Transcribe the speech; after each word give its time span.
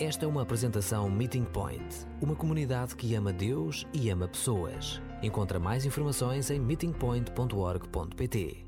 Esta 0.00 0.24
é 0.24 0.28
uma 0.28 0.42
apresentação 0.42 1.10
Meeting 1.10 1.44
Point, 1.44 2.06
uma 2.22 2.36
comunidade 2.36 2.94
que 2.94 3.16
ama 3.16 3.32
Deus 3.32 3.84
e 3.92 4.08
ama 4.10 4.28
pessoas. 4.28 5.02
Encontra 5.20 5.58
mais 5.58 5.84
informações 5.84 6.50
em 6.50 6.60
meetingpoint.org.pt. 6.60 8.64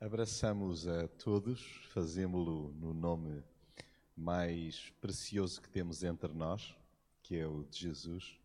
Abraçamos 0.00 0.88
a 0.88 1.06
todos, 1.06 1.86
fazemos-lo 1.90 2.72
no 2.72 2.92
nome 2.92 3.44
mais 4.16 4.92
precioso 5.00 5.62
que 5.62 5.68
temos 5.68 6.02
entre 6.02 6.32
nós, 6.32 6.74
que 7.22 7.36
é 7.36 7.46
o 7.46 7.62
de 7.62 7.78
Jesus, 7.78 8.40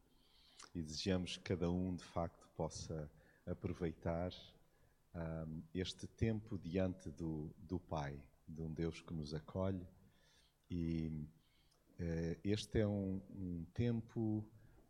e 0.76 0.84
desejamos 0.84 1.38
que 1.38 1.44
cada 1.44 1.71
um 1.71 1.96
de 1.96 2.04
facto 2.04 2.48
possa 2.55 3.10
aproveitar 3.48 4.32
um, 5.16 5.64
este 5.73 6.05
tempo 6.05 6.60
diante 6.60 7.10
do, 7.10 7.50
do 7.58 7.80
Pai, 7.80 8.16
de 8.48 8.62
um 8.62 8.71
Deus 8.71 9.02
que 9.02 9.12
nos 9.12 9.34
acolhe 9.34 9.88
e 10.72 11.28
uh, 12.00 12.38
este 12.44 12.80
é 12.80 12.88
um, 12.88 13.22
um, 13.36 13.66
tempo 13.73 14.44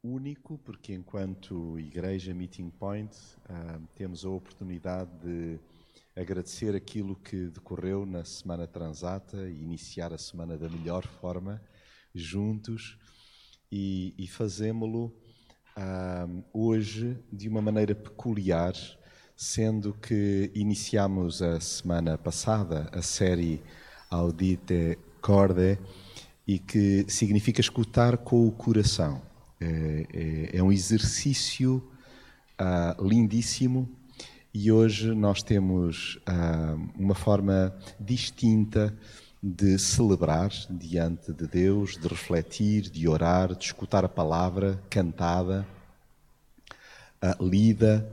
único, 0.04 0.60
porque 0.60 0.94
enquanto 0.94 1.80
Igreja 1.80 2.34
Meeting 2.34 2.70
Point 2.70 3.16
uh, 3.50 3.88
temos 3.96 4.24
a 4.24 4.30
oportunidade 4.30 5.10
de 5.24 5.60
agradecer 6.16 6.76
aquilo 6.76 7.16
que 7.16 7.48
decorreu 7.48 8.06
na 8.06 8.24
Semana 8.24 8.68
Transata 8.68 9.50
e 9.50 9.64
iniciar 9.64 10.14
a 10.14 10.18
semana 10.18 10.56
da 10.56 10.70
melhor 10.70 11.06
forma, 11.06 11.62
juntos, 12.14 13.00
e, 13.72 14.14
e 14.18 14.28
fazemos-lo 14.28 15.06
uh, 15.78 16.44
hoje 16.54 17.18
de 17.32 17.48
uma 17.48 17.62
maneira 17.62 17.96
peculiar, 17.96 18.74
sendo 19.36 19.94
que 19.94 20.52
iniciamos 20.54 21.42
a 21.42 21.60
semana 21.60 22.18
passada 22.18 22.88
a 22.92 23.02
série 23.02 23.64
Audite 24.10 25.00
corde 25.22 25.78
e 26.48 26.60
que 26.60 27.06
significa 27.08 27.62
escutar 27.62 28.18
com 28.18 28.48
o 28.48 28.52
coração. 28.52 29.22
É, 29.60 30.08
é, 30.12 30.58
é 30.58 30.64
um 30.64 30.72
exercício 30.72 31.82
ah, 32.58 32.96
lindíssimo 33.00 33.90
e 34.54 34.72
hoje 34.72 35.14
nós 35.14 35.42
temos 35.42 36.20
ah, 36.26 36.76
uma 36.98 37.16
forma 37.16 37.74
distinta 38.00 38.96
de 39.42 39.80
celebrar 39.80 40.52
diante 40.70 41.32
de 41.32 41.48
Deus, 41.48 41.98
de 41.98 42.08
refletir, 42.08 42.84
de 42.84 43.08
orar, 43.08 43.56
de 43.56 43.66
escutar 43.66 44.04
a 44.04 44.10
palavra 44.10 44.82
cantada, 44.90 45.66
ah, 47.22 47.38
lida 47.40 48.08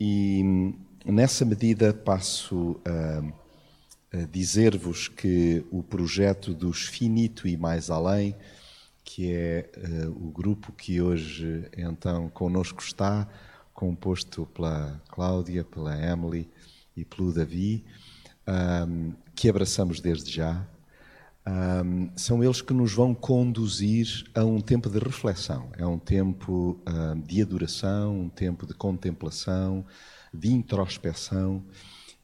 e 0.00 0.72
nessa 1.04 1.44
medida 1.44 1.92
passo 1.92 2.80
a 2.84 3.22
dizer-vos 4.30 5.08
que 5.08 5.64
o 5.70 5.82
projeto 5.82 6.54
dos 6.54 6.86
Finito 6.86 7.46
e 7.46 7.56
Mais 7.56 7.90
Além, 7.90 8.34
que 9.04 9.32
é 9.32 9.70
uh, 9.76 10.28
o 10.28 10.30
grupo 10.30 10.70
que 10.72 11.00
hoje 11.00 11.66
então 11.76 12.28
conosco 12.28 12.82
está, 12.82 13.26
composto 13.72 14.44
pela 14.46 15.00
Cláudia, 15.08 15.64
pela 15.64 15.96
Emily 15.96 16.48
e 16.96 17.04
pelo 17.04 17.32
Davi, 17.32 17.84
um, 18.86 19.12
que 19.34 19.48
abraçamos 19.48 20.00
desde 20.00 20.30
já, 20.30 20.66
um, 21.46 22.10
são 22.16 22.44
eles 22.44 22.60
que 22.60 22.74
nos 22.74 22.92
vão 22.92 23.14
conduzir 23.14 24.24
a 24.34 24.44
um 24.44 24.60
tempo 24.60 24.90
de 24.90 24.98
reflexão, 24.98 25.70
é 25.78 25.86
um 25.86 25.98
tempo 25.98 26.78
um, 26.86 27.20
de 27.20 27.40
adoração, 27.40 28.20
um 28.20 28.28
tempo 28.28 28.66
de 28.66 28.74
contemplação, 28.74 29.86
de 30.34 30.52
introspeção 30.52 31.64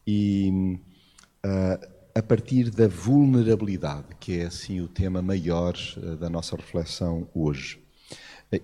e 0.07 0.79
uh, 1.45 1.95
a 2.15 2.23
partir 2.23 2.71
da 2.71 2.89
vulnerabilidade, 2.89 4.07
que 4.19 4.39
é 4.39 4.47
assim 4.47 4.81
o 4.81 4.89
tema 4.89 5.21
maior 5.21 5.75
uh, 5.97 6.17
da 6.17 6.31
nossa 6.31 6.57
reflexão 6.57 7.29
hoje. 7.35 7.83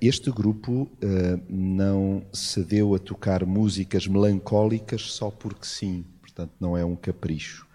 Este 0.01 0.31
grupo 0.31 0.83
uh, 0.83 1.43
não 1.49 2.23
se 2.33 2.63
deu 2.63 2.95
a 2.95 2.99
tocar 2.99 3.45
músicas 3.45 4.07
melancólicas 4.07 5.03
só 5.03 5.31
porque 5.31 5.67
sim, 5.67 6.05
portanto, 6.21 6.53
não 6.61 6.77
é 6.77 6.85
um 6.85 6.97
capricho. 6.97 7.67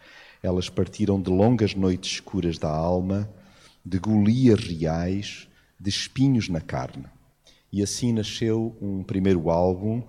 Elas 0.41 0.69
partiram 0.69 1.21
de 1.21 1.29
longas 1.29 1.75
noites 1.75 2.13
escuras 2.13 2.57
da 2.57 2.69
alma, 2.69 3.29
de 3.85 3.99
golias 3.99 4.63
reais, 4.63 5.47
de 5.79 5.89
espinhos 5.89 6.47
na 6.47 6.61
carne. 6.61 7.05
E 7.71 7.83
assim 7.83 8.13
nasceu 8.13 8.77
um 8.81 9.03
primeiro 9.03 9.49
álbum 9.49 10.03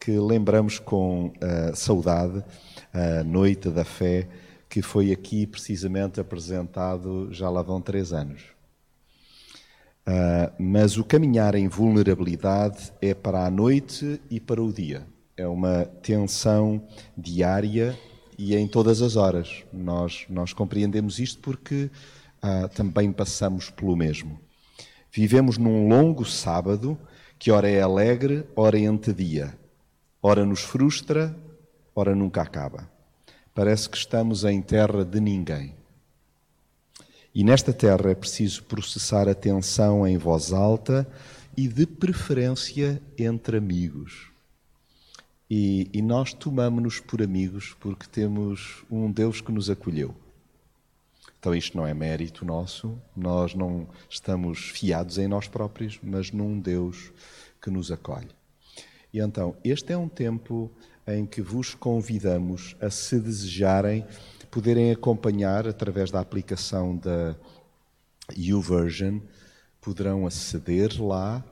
que 0.00 0.12
lembramos 0.18 0.78
com 0.78 1.26
uh, 1.26 1.76
saudade, 1.76 2.42
a 2.92 3.22
Noite 3.22 3.68
da 3.68 3.84
Fé, 3.84 4.26
que 4.66 4.80
foi 4.80 5.12
aqui 5.12 5.46
precisamente 5.46 6.18
apresentado 6.18 7.28
já 7.30 7.50
lá 7.50 7.60
vão 7.60 7.82
três 7.82 8.10
anos. 8.10 8.40
Uh, 10.08 10.50
mas 10.58 10.96
o 10.96 11.04
caminhar 11.04 11.54
em 11.54 11.68
vulnerabilidade 11.68 12.90
é 13.02 13.12
para 13.12 13.44
a 13.44 13.50
noite 13.50 14.18
e 14.30 14.40
para 14.40 14.62
o 14.62 14.72
dia. 14.72 15.06
É 15.36 15.46
uma 15.46 15.84
tensão 16.02 16.82
diária 17.16 17.96
e 18.38 18.56
em 18.56 18.66
todas 18.66 19.02
as 19.02 19.16
horas. 19.16 19.64
Nós, 19.70 20.24
nós 20.30 20.54
compreendemos 20.54 21.18
isto 21.18 21.40
porque 21.40 21.90
uh, 22.42 22.68
também 22.74 23.12
passamos 23.12 23.68
pelo 23.68 23.94
mesmo. 23.94 24.40
Vivemos 25.12 25.58
num 25.58 25.88
longo 25.88 26.24
sábado 26.24 26.98
que 27.38 27.50
ora 27.50 27.68
é 27.68 27.82
alegre, 27.82 28.44
ora 28.56 28.78
é 28.78 28.86
antedia, 28.86 29.59
ora 30.22 30.44
nos 30.44 30.60
frustra, 30.60 31.36
ora 31.94 32.14
nunca 32.14 32.42
acaba 32.42 32.88
parece 33.54 33.88
que 33.88 33.96
estamos 33.96 34.44
em 34.44 34.62
terra 34.62 35.04
de 35.04 35.20
ninguém. 35.20 35.74
E 37.34 37.44
nesta 37.44 37.72
terra 37.72 38.10
é 38.10 38.14
preciso 38.14 38.64
processar 38.64 39.28
a 39.28 39.34
tensão 39.34 40.06
em 40.06 40.16
voz 40.16 40.52
alta 40.52 41.06
e, 41.56 41.68
de 41.68 41.86
preferência, 41.86 43.00
entre 43.18 43.58
amigos. 43.58 44.30
E, 45.48 45.90
e 45.92 46.00
nós 46.00 46.32
tomamos-nos 46.32 47.00
por 47.00 47.22
amigos 47.22 47.76
porque 47.78 48.06
temos 48.06 48.84
um 48.90 49.10
Deus 49.10 49.40
que 49.40 49.52
nos 49.52 49.68
acolheu. 49.68 50.14
Então, 51.38 51.54
isto 51.54 51.76
não 51.76 51.86
é 51.86 51.94
mérito 51.94 52.44
nosso, 52.44 52.98
nós 53.16 53.54
não 53.54 53.88
estamos 54.08 54.70
fiados 54.70 55.18
em 55.18 55.26
nós 55.26 55.48
próprios, 55.48 55.98
mas 56.02 56.30
num 56.32 56.58
Deus 56.58 57.12
que 57.60 57.70
nos 57.70 57.90
acolhe. 57.90 58.39
E 59.12 59.18
então, 59.18 59.56
este 59.64 59.92
é 59.92 59.96
um 59.96 60.08
tempo 60.08 60.70
em 61.06 61.26
que 61.26 61.42
vos 61.42 61.74
convidamos 61.74 62.76
a, 62.80 62.90
se 62.90 63.18
desejarem, 63.18 64.06
poderem 64.50 64.92
acompanhar 64.92 65.66
através 65.66 66.10
da 66.10 66.20
aplicação 66.20 66.96
da 66.96 67.34
YouVersion, 68.36 69.20
poderão 69.80 70.26
aceder 70.26 71.02
lá 71.02 71.44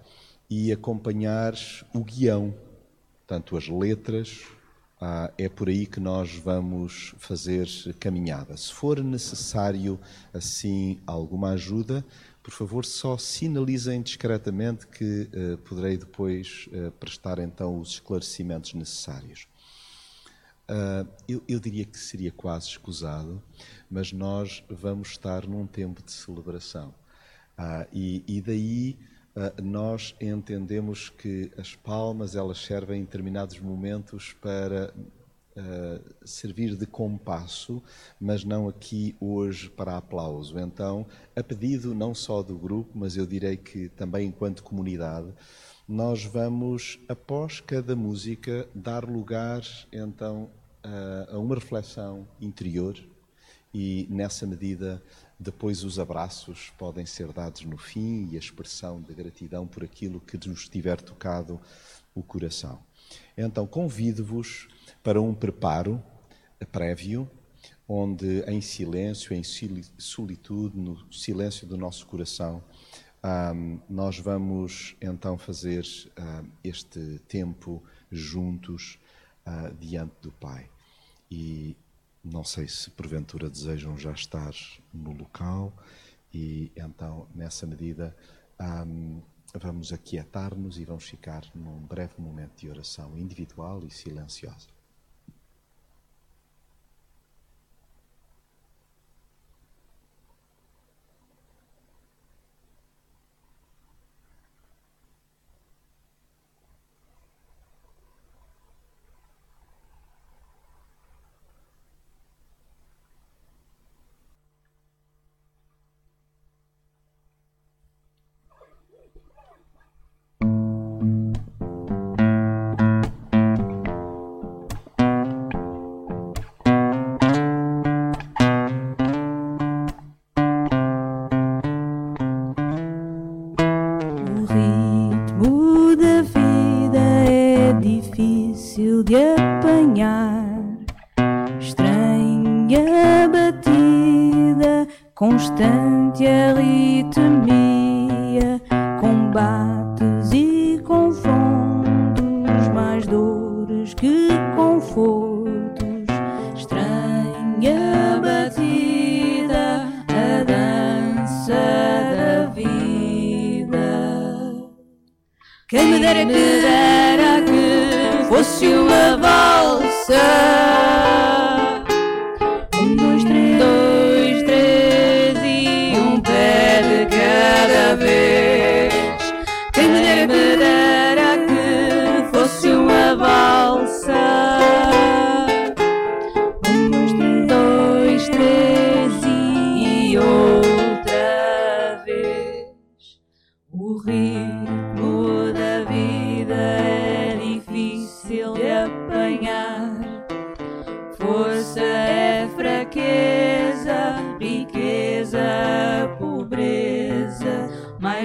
e 0.48 0.72
acompanhar 0.72 1.54
o 1.92 2.04
guião, 2.04 2.54
tanto 3.26 3.56
as 3.56 3.68
letras, 3.68 4.44
ah, 5.00 5.30
é 5.38 5.48
por 5.48 5.68
aí 5.68 5.86
que 5.86 6.00
nós 6.00 6.34
vamos 6.34 7.14
fazer 7.18 7.68
caminhada. 8.00 8.56
Se 8.56 8.72
for 8.72 9.02
necessário, 9.02 9.98
assim, 10.34 10.98
alguma 11.06 11.50
ajuda, 11.50 12.04
por 12.48 12.54
favor, 12.54 12.84
só 12.86 13.19
sinalizem 13.19 14.00
discretamente 14.00 14.86
que 14.86 15.28
uh, 15.34 15.59
poderei 15.59 15.98
depois 15.98 16.66
uh, 16.72 16.91
prestar 16.92 17.38
então 17.38 17.78
os 17.78 17.91
esclarecimentos 17.91 18.72
necessários. 18.72 19.47
Uh, 20.66 21.06
eu, 21.28 21.42
eu, 21.47 21.60
diria 21.60 21.84
que 21.84 21.98
seria 21.98 22.32
quase 22.32 22.69
escusado, 22.69 23.42
mas 23.91 24.14
nós 24.14 24.64
vamos 24.66 25.10
estar 25.10 25.47
num 25.47 25.66
tempo 25.66 26.03
de 26.03 26.10
celebração. 26.10 26.94
E, 27.92 28.25
e, 28.26 28.41
daí 28.41 28.97
nós 29.62 30.15
entendemos 30.20 31.10
que 31.10 31.50
as 31.59 31.75
palmas 31.75 32.36
elas 32.36 32.59
servem 32.59 33.00
em 33.00 33.04
determinados 33.04 33.59
momentos 33.59 34.32
para 34.41 34.94
uh, 35.58 36.26
servir 36.26 36.76
de 36.76 36.86
compasso, 36.86 37.82
mas 38.20 38.44
não 38.44 38.69
aqui 38.69 39.16
hoje 39.20 39.69
para 39.69 39.96
aplauso. 39.96 40.58
Então, 40.58 41.06
a 41.34 41.42
pedido 41.42 41.94
não 41.94 42.14
só 42.14 42.42
do 42.42 42.56
grupo, 42.56 42.91
mas 42.94 43.16
eu 43.16 43.27
direi 43.27 43.56
que 43.56 43.88
também 43.91 44.28
enquanto 44.28 44.62
comunidade, 44.62 45.33
nós 45.86 46.24
vamos, 46.24 46.98
após 47.09 47.60
cada 47.60 47.97
música, 47.97 48.68
dar 48.74 49.04
lugar 49.04 49.62
então 49.92 50.50
a, 50.83 51.34
a 51.34 51.38
uma 51.38 51.54
reflexão 51.54 52.28
interior 52.41 52.94
e, 53.72 54.06
nessa 54.10 54.47
medida, 54.47 55.03
depois 55.38 55.84
os 55.84 55.98
abraços 55.98 56.71
podem 56.78 57.06
ser 57.06 57.33
dados 57.33 57.65
no 57.65 57.77
fim 57.77 58.28
e 58.30 58.36
a 58.36 58.38
expressão 58.38 59.00
de 59.00 59.15
gratidão 59.15 59.66
por 59.66 59.84
aquilo 59.84 60.21
que 60.21 60.36
nos 60.48 60.68
tiver 60.68 61.00
tocado 61.00 61.60
o 62.15 62.22
coração. 62.22 62.87
Então, 63.40 63.68
convido-vos 63.68 64.66
para 65.00 65.22
um 65.22 65.32
preparo 65.32 66.02
prévio, 66.72 67.30
onde 67.86 68.40
em 68.48 68.60
silêncio, 68.60 69.32
em 69.32 69.42
solitude, 69.44 70.76
no 70.76 71.12
silêncio 71.12 71.64
do 71.64 71.76
nosso 71.76 72.04
coração, 72.04 72.64
nós 73.88 74.18
vamos 74.18 74.96
então 75.00 75.38
fazer 75.38 75.84
este 76.64 77.20
tempo 77.28 77.80
juntos 78.10 78.98
uh, 79.46 79.72
diante 79.76 80.14
do 80.20 80.32
Pai. 80.32 80.68
E 81.30 81.76
não 82.24 82.42
sei 82.42 82.66
se 82.66 82.90
porventura 82.90 83.48
desejam 83.48 83.96
já 83.96 84.10
estar 84.10 84.52
no 84.92 85.12
local, 85.12 85.72
E 86.34 86.72
então, 86.76 87.28
nessa 87.34 87.66
medida, 87.66 88.16
um, 88.60 89.22
vamos 89.54 89.92
aquietar-nos 89.92 90.78
e 90.78 90.84
vamos 90.84 91.09
ficar 91.09 91.45
num 91.54 91.80
breve 91.80 92.15
momento 92.18 92.56
de 92.56 92.68
oração 92.68 93.16
individual 93.16 93.84
e 93.84 93.91
silenciosa. 93.91 94.78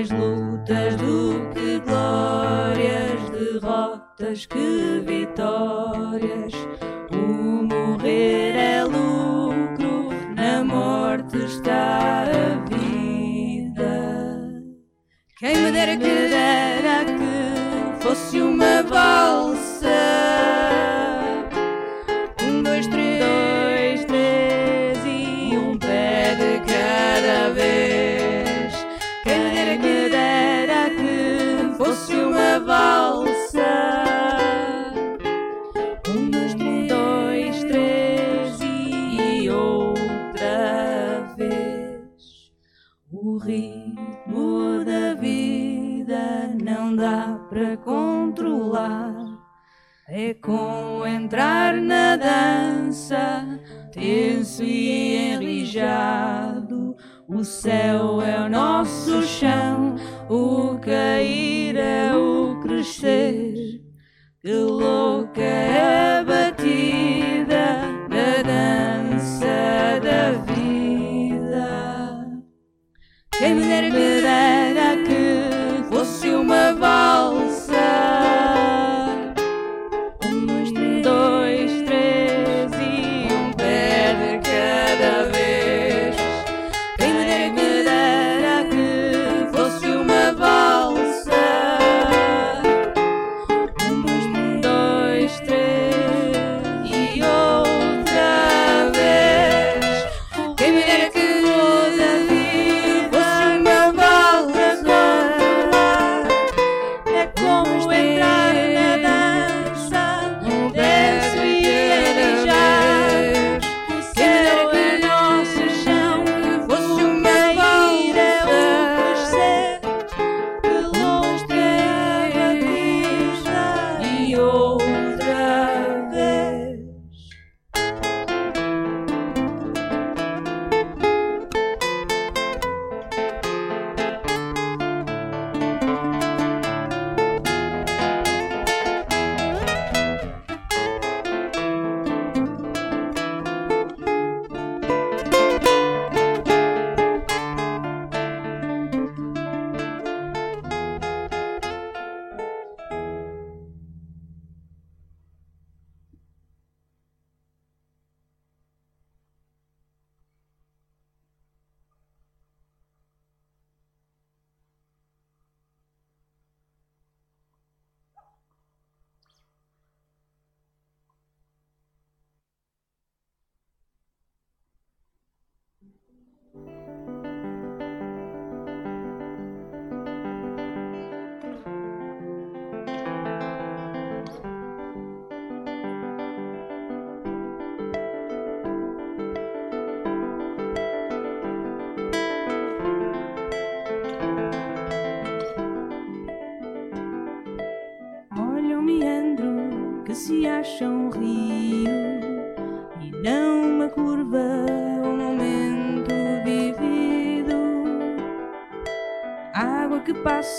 mais 0.03 0.09
lutas 0.09 0.95
do 0.97 1.49
que 1.53 1.79
glórias, 1.79 3.29
derrotas 3.29 4.45
que 4.45 4.72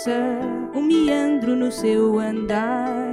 passa, 0.05 0.69
um 0.73 0.81
meandro 0.81 1.55
no 1.55 1.71
seu 1.71 2.19
andar, 2.19 3.04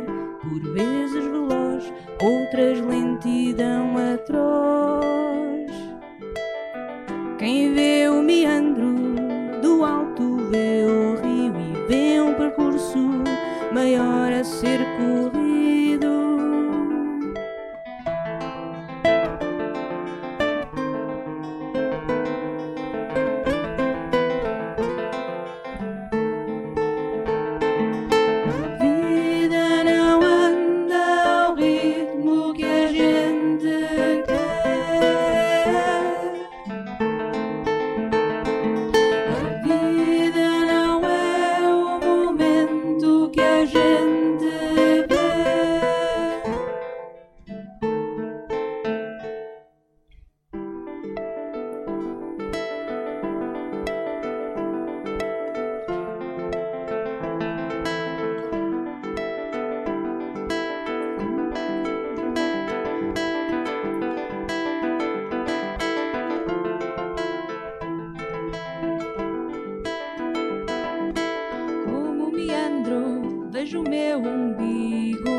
vejo 73.73 73.83
meu 73.89 74.19
umbigo 74.19 75.31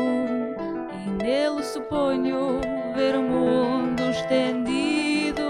e 1.06 1.10
nele 1.22 1.62
suponho 1.62 2.60
ver 2.94 3.14
o 3.14 3.22
mundo 3.22 4.02
estendido. 4.10 5.44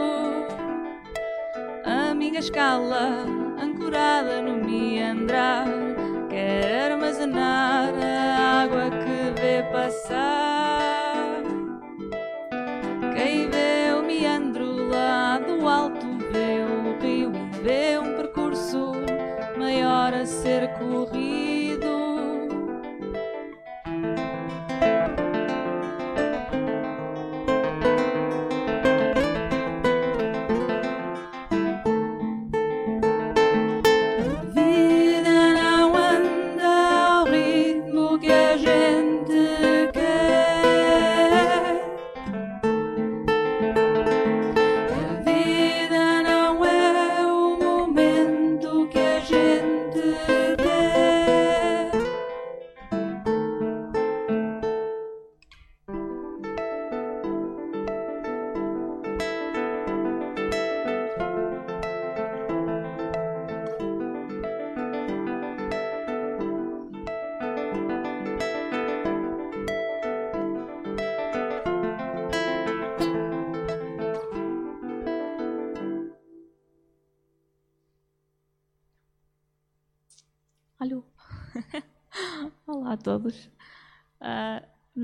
A 1.84 2.14
minha 2.14 2.40
escala, 2.40 3.24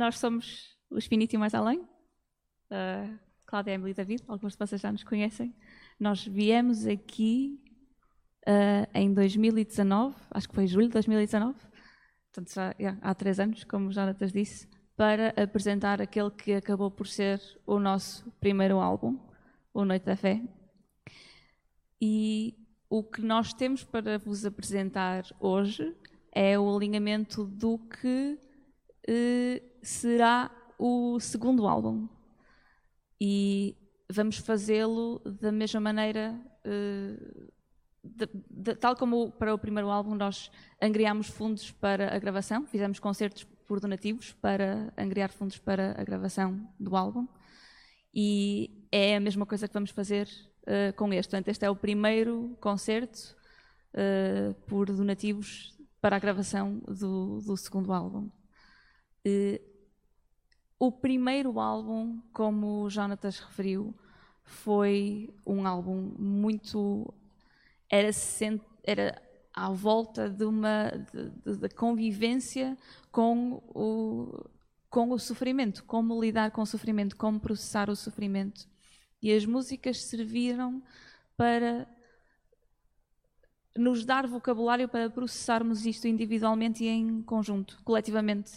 nós 0.00 0.18
somos 0.18 0.76
o 0.90 0.96
Infinity 0.96 1.36
Mais 1.36 1.54
Além. 1.54 1.80
Uh, 2.70 3.18
Cláudia, 3.46 3.74
Emily 3.74 3.90
e 3.90 3.94
David, 3.94 4.24
alguns 4.26 4.52
de 4.54 4.58
vocês 4.58 4.80
já 4.80 4.90
nos 4.90 5.04
conhecem. 5.04 5.54
Nós 5.98 6.24
viemos 6.26 6.86
aqui 6.86 7.60
ah, 8.46 8.88
em 8.94 9.12
2019, 9.12 10.14
acho 10.30 10.48
que 10.48 10.54
foi 10.54 10.68
julho 10.68 10.86
de 10.86 10.92
2019, 10.92 11.58
portanto 12.32 12.54
já 12.54 12.74
há 13.02 13.12
três 13.12 13.40
anos, 13.40 13.64
como 13.64 13.88
o 13.88 13.92
Jonatas 13.92 14.32
disse, 14.32 14.68
para 14.96 15.30
apresentar 15.30 16.00
aquele 16.00 16.30
que 16.30 16.52
acabou 16.52 16.92
por 16.92 17.08
ser 17.08 17.40
o 17.66 17.80
nosso 17.80 18.30
primeiro 18.40 18.78
álbum, 18.78 19.18
O 19.74 19.84
Noite 19.84 20.06
da 20.06 20.16
Fé. 20.16 20.40
E 22.00 22.54
o 22.88 23.02
que 23.02 23.20
nós 23.20 23.52
temos 23.52 23.82
para 23.82 24.16
vos 24.16 24.46
apresentar 24.46 25.24
hoje 25.40 25.92
é 26.32 26.56
o 26.56 26.74
alinhamento 26.74 27.44
do 27.44 27.78
que 27.78 28.38
será 29.82 30.50
o 30.78 31.18
segundo 31.20 31.66
álbum. 31.66 32.08
E 33.20 33.76
vamos 34.10 34.38
fazê-lo 34.38 35.20
da 35.40 35.52
mesma 35.52 35.80
maneira, 35.80 36.40
eh, 36.64 37.48
de- 38.02 38.30
de- 38.50 38.74
tal 38.76 38.96
como 38.96 39.30
para 39.32 39.54
o 39.54 39.58
primeiro 39.58 39.90
álbum 39.90 40.14
nós 40.14 40.50
angriámos 40.82 41.28
fundos 41.28 41.70
para 41.70 42.14
a 42.14 42.18
gravação, 42.18 42.66
fizemos 42.66 42.98
concertos 42.98 43.44
por 43.66 43.78
donativos 43.78 44.32
para 44.32 44.92
angriar 44.98 45.30
fundos 45.30 45.58
para 45.58 46.00
a 46.00 46.02
gravação 46.02 46.66
do 46.78 46.96
álbum. 46.96 47.28
E 48.12 48.86
é 48.90 49.16
a 49.16 49.20
mesma 49.20 49.46
coisa 49.46 49.68
que 49.68 49.74
vamos 49.74 49.90
fazer 49.90 50.28
eh, 50.66 50.92
com 50.92 51.12
este. 51.12 51.30
Portanto, 51.30 51.48
este 51.48 51.64
é 51.64 51.70
o 51.70 51.76
primeiro 51.76 52.56
concerto 52.60 53.36
eh, 53.92 54.54
por 54.66 54.86
donativos 54.90 55.76
para 56.00 56.16
a 56.16 56.18
gravação 56.18 56.78
do, 56.88 57.38
do 57.42 57.56
segundo 57.56 57.92
álbum. 57.92 58.30
Eh, 59.24 59.60
o 60.78 60.90
primeiro 60.90 61.60
álbum, 61.60 62.20
como 62.32 62.82
o 62.84 62.90
Jonatas 62.90 63.38
referiu, 63.38 63.94
foi 64.44 65.30
um 65.46 65.66
álbum 65.66 66.14
muito. 66.18 67.12
Era, 67.90 68.12
sen- 68.12 68.60
era 68.84 69.20
à 69.54 69.70
volta 69.70 70.28
de 70.30 70.44
uma 70.44 70.90
de- 71.12 71.56
de 71.58 71.68
convivência 71.70 72.78
com 73.12 73.62
o, 73.74 74.44
com 74.88 75.10
o 75.10 75.18
sofrimento, 75.18 75.84
como 75.84 76.20
lidar 76.20 76.50
com 76.50 76.62
o 76.62 76.66
sofrimento, 76.66 77.16
como 77.16 77.40
processar 77.40 77.90
o 77.90 77.96
sofrimento. 77.96 78.66
E 79.22 79.32
as 79.34 79.44
músicas 79.44 80.02
serviram 80.04 80.82
para 81.36 81.86
nos 83.76 84.04
dar 84.04 84.26
vocabulário 84.28 84.88
para 84.88 85.10
processarmos 85.10 85.84
isto 85.86 86.06
individualmente 86.06 86.84
e 86.84 86.88
em 86.88 87.22
conjunto, 87.22 87.80
coletivamente, 87.84 88.50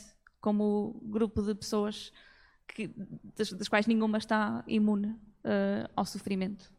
como 0.43 0.99
grupo 1.03 1.41
de 1.41 1.55
pessoas 1.55 2.11
que, 2.67 2.91
das, 3.33 3.53
das 3.53 3.69
quais 3.69 3.87
nenhuma 3.87 4.17
está 4.17 4.61
imune 4.67 5.17
eh, 5.41 5.89
ao 5.95 6.05
sofrimento. 6.05 6.69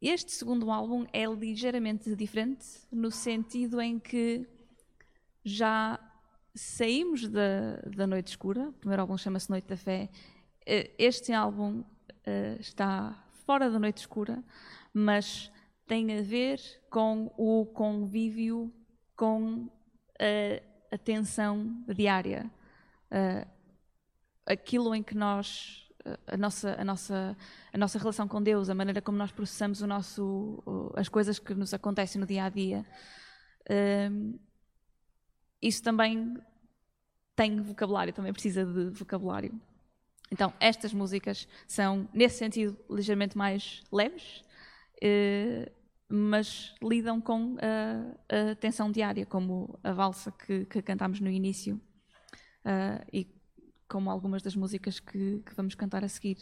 Este 0.00 0.32
segundo 0.32 0.70
álbum 0.70 1.04
é 1.12 1.26
ligeiramente 1.26 2.16
diferente 2.16 2.64
no 2.90 3.10
sentido 3.10 3.78
em 3.78 3.98
que 3.98 4.48
já 5.44 6.00
saímos 6.54 7.28
da, 7.28 7.76
da 7.94 8.06
Noite 8.06 8.28
Escura, 8.28 8.70
o 8.70 8.72
primeiro 8.72 9.02
álbum 9.02 9.18
chama-se 9.18 9.50
Noite 9.50 9.68
da 9.68 9.76
Fé. 9.76 10.08
Eh, 10.64 10.92
Este 10.98 11.30
álbum 11.30 11.84
eh, 12.24 12.56
está 12.58 13.22
fora 13.44 13.70
da 13.70 13.78
Noite 13.78 13.98
Escura, 13.98 14.42
mas 14.94 15.52
tem 15.86 16.18
a 16.18 16.22
ver 16.22 16.58
com 16.88 17.30
o 17.36 17.66
convívio 17.66 18.72
com 19.14 19.68
a, 20.18 20.73
a 20.94 20.98
tensão 20.98 21.84
diária. 21.88 22.50
Eh, 23.10 23.46
aquilo 24.46 24.94
em 24.94 25.02
que 25.02 25.14
nós 25.14 25.84
a 26.26 26.36
nossa, 26.36 26.76
a, 26.78 26.84
nossa, 26.84 27.36
a 27.72 27.78
nossa 27.78 27.98
relação 27.98 28.28
com 28.28 28.42
Deus, 28.42 28.68
a 28.68 28.74
maneira 28.74 29.00
como 29.00 29.16
nós 29.16 29.32
processamos 29.32 29.80
o 29.80 29.86
nosso, 29.86 30.62
as 30.94 31.08
coisas 31.08 31.38
que 31.38 31.54
nos 31.54 31.72
acontecem 31.72 32.20
no 32.20 32.26
dia 32.26 32.44
a 32.44 32.48
dia, 32.48 32.84
um, 34.10 34.38
isso 35.62 35.82
também 35.82 36.36
tem 37.34 37.60
vocabulário, 37.60 38.12
também 38.12 38.32
precisa 38.32 38.64
de 38.64 38.90
vocabulário. 38.90 39.58
Então, 40.30 40.52
estas 40.60 40.92
músicas 40.92 41.48
são, 41.66 42.08
nesse 42.12 42.38
sentido, 42.38 42.76
ligeiramente 42.90 43.36
mais 43.36 43.82
leves, 43.90 44.44
uh, 45.02 45.70
mas 46.14 46.74
lidam 46.82 47.20
com 47.20 47.56
a, 47.60 48.52
a, 48.52 48.54
tensão 48.54 48.90
diária, 48.90 49.26
como 49.26 49.78
a 49.82 49.92
valsa 49.92 50.30
que, 50.30 50.64
que 50.66 50.80
cantámos 50.80 51.20
no 51.20 51.28
início. 51.28 51.80
Uh, 52.64 53.04
e 53.12 53.28
como 53.88 54.10
algumas 54.10 54.42
das 54.42 54.54
músicas 54.56 55.00
que, 55.00 55.42
que 55.44 55.54
vamos 55.54 55.74
cantar 55.74 56.04
a 56.04 56.08
seguir. 56.08 56.38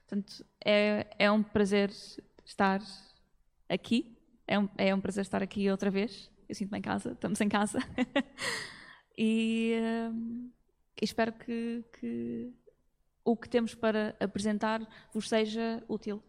Portanto, 0.00 0.44
é, 0.64 1.06
é 1.18 1.30
um 1.30 1.42
prazer 1.42 1.90
estar 2.44 2.80
aqui, 3.68 4.18
é 4.46 4.58
um, 4.58 4.68
é 4.76 4.94
um 4.94 5.00
prazer 5.00 5.22
estar 5.22 5.42
aqui 5.42 5.70
outra 5.70 5.90
vez. 5.90 6.30
Eu 6.48 6.54
sinto-me 6.54 6.78
em 6.78 6.82
casa, 6.82 7.12
estamos 7.12 7.40
em 7.40 7.48
casa. 7.48 7.78
e, 9.16 9.74
uh, 10.10 10.50
espero 11.00 11.32
que, 11.32 11.84
que 11.98 12.52
o 13.24 13.36
que 13.36 13.48
temos 13.48 13.74
para 13.74 14.16
apresentar 14.18 14.86
vos 15.12 15.28
seja 15.28 15.82
útil. 15.88 16.22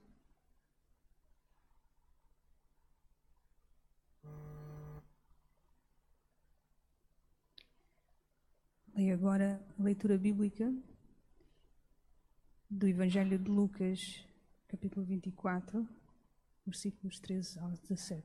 Leio 8.96 9.16
agora 9.16 9.60
a 9.80 9.84
leitura 9.84 10.20
bíblica 10.20 10.72
do 12.70 12.88
Evangelho 12.88 13.40
de 13.40 13.50
Lucas, 13.50 14.24
capítulo 14.68 15.04
24, 15.04 15.88
versículos 16.64 17.20
13 17.20 17.58
ao 17.58 17.72
17. 17.72 18.24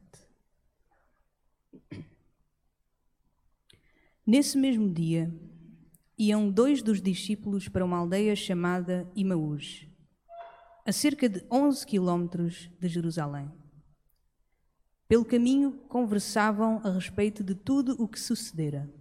Nesse 4.26 4.58
mesmo 4.58 4.92
dia, 4.92 5.34
iam 6.18 6.50
dois 6.50 6.82
dos 6.82 7.00
discípulos 7.00 7.66
para 7.66 7.82
uma 7.82 7.96
aldeia 7.96 8.37
chamada 8.37 9.10
Imaús, 9.16 9.87
a 10.84 10.92
cerca 10.92 11.30
de 11.30 11.42
11 11.50 11.87
quilómetros 11.87 12.70
de 12.78 12.88
Jerusalém. 12.88 13.50
Pelo 15.08 15.25
caminho, 15.25 15.72
conversavam 15.88 16.82
a 16.84 16.90
respeito 16.90 17.42
de 17.42 17.54
tudo 17.54 17.96
o 17.98 18.06
que 18.06 18.20
sucedera. 18.20 18.98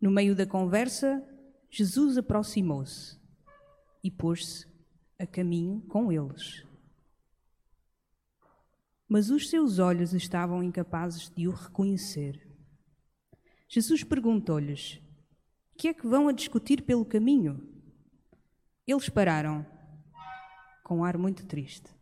No 0.00 0.10
meio 0.10 0.34
da 0.36 0.46
conversa, 0.46 1.22
Jesus 1.68 2.16
aproximou-se 2.16 3.18
e 4.02 4.10
pôs-se 4.10 4.66
a 5.18 5.26
caminho 5.26 5.80
com 5.88 6.12
eles. 6.12 6.64
Mas 9.08 9.28
os 9.28 9.50
seus 9.50 9.78
olhos 9.78 10.14
estavam 10.14 10.62
incapazes 10.62 11.30
de 11.34 11.48
o 11.48 11.50
reconhecer. 11.50 12.46
Jesus 13.68 14.04
perguntou-lhes: 14.04 15.00
Que 15.76 15.88
é 15.88 15.94
que 15.94 16.06
vão 16.06 16.28
a 16.28 16.32
discutir 16.32 16.82
pelo 16.82 17.04
caminho? 17.04 17.68
Eles 18.86 19.08
pararam, 19.08 19.66
com 20.84 20.98
um 20.98 21.04
ar 21.04 21.18
muito 21.18 21.44
triste. 21.44 21.97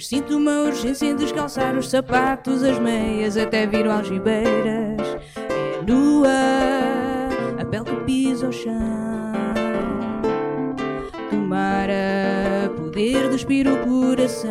Sinto 0.00 0.34
uma 0.34 0.62
urgência 0.62 1.04
em 1.06 1.14
descalçar 1.14 1.76
os 1.76 1.90
sapatos, 1.90 2.62
as 2.62 2.78
meias, 2.78 3.36
até 3.36 3.66
viram 3.66 3.92
algibeiras. 3.92 4.96
É 5.36 5.82
nua, 5.86 6.30
a 7.60 7.64
pele 7.66 7.84
que 7.84 7.96
pisa 8.04 8.48
o 8.48 8.52
chão. 8.52 8.72
Tomara 11.28 12.72
poder 12.74 13.28
despir 13.28 13.68
o 13.68 13.76
coração. 13.86 14.50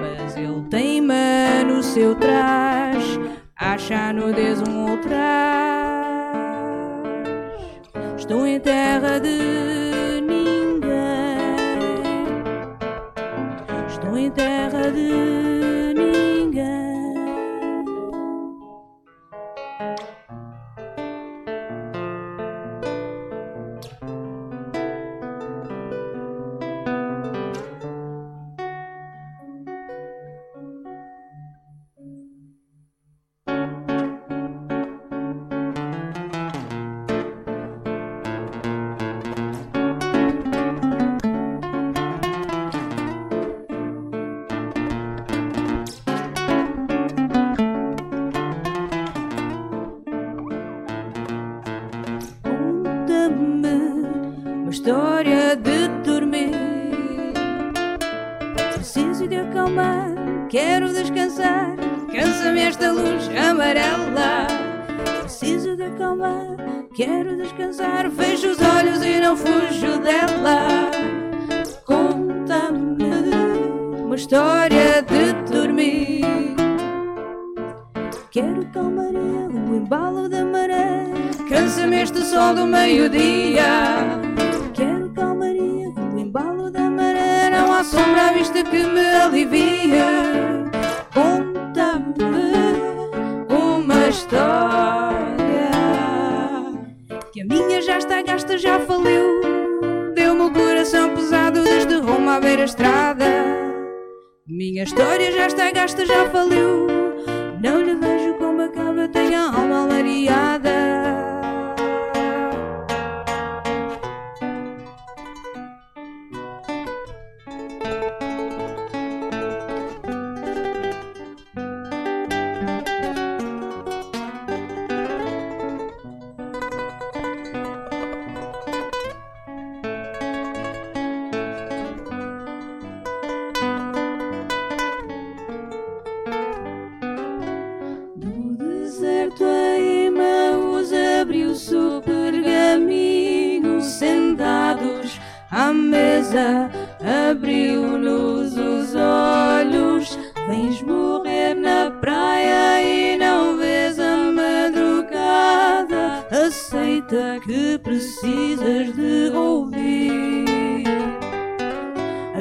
Mas 0.00 0.36
ele 0.36 0.62
teima 0.68 1.64
no 1.66 1.82
seu 1.82 2.14
trás, 2.14 3.18
acha 3.56 4.12
nudez 4.12 4.60
um 4.60 4.90
ultraje. 4.90 5.72
Estou 8.18 8.46
em 8.46 8.60
terra 8.60 9.18
de 9.18 9.81
terra 14.34 14.90
de 14.90 15.51
sol 82.42 82.54
do 82.54 82.66
meio-dia. 82.66 84.11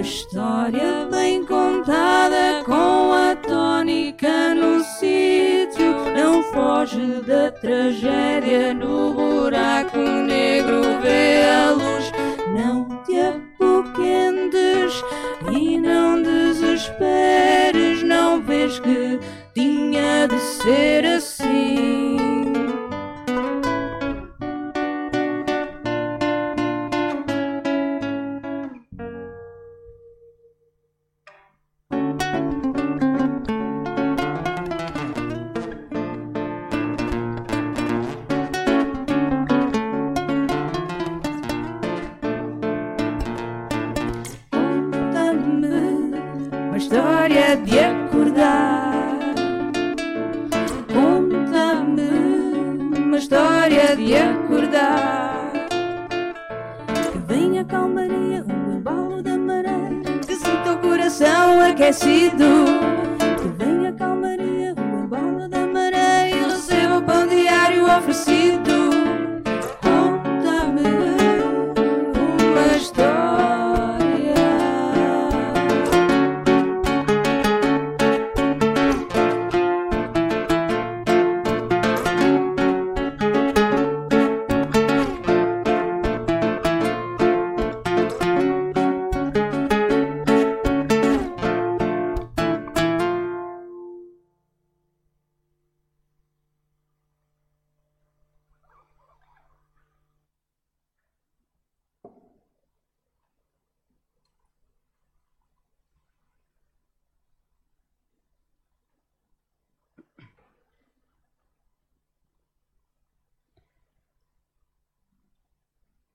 História 0.02 1.08
bem 1.12 1.46
contada 1.46 2.64
com 2.66 3.12
a 3.14 3.36
tónica 3.36 4.56
no 4.56 4.84
sítio. 4.84 5.94
Não 6.16 6.42
foge 6.52 7.22
da 7.22 7.52
tragédia 7.52 8.74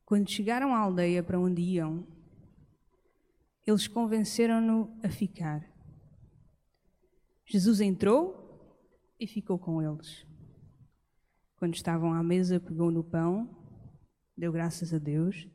Quando 0.06 0.30
chegaram 0.30 0.72
à 0.72 0.78
aldeia 0.78 1.20
para 1.20 1.38
onde 1.38 1.60
iam, 1.60 2.06
eles 3.66 3.88
convenceram-no 3.88 4.96
a 5.02 5.08
ficar. 5.08 5.68
Jesus 7.44 7.80
entrou 7.80 8.78
e 9.18 9.26
ficou 9.26 9.58
com 9.58 9.82
eles. 9.82 10.24
Quando 11.56 11.74
estavam 11.74 12.12
à 12.12 12.22
mesa, 12.22 12.60
pegou 12.60 12.92
no 12.92 13.02
pão, 13.02 13.50
deu 14.36 14.52
graças 14.52 14.94
a 14.94 14.98
Deus, 14.98 15.48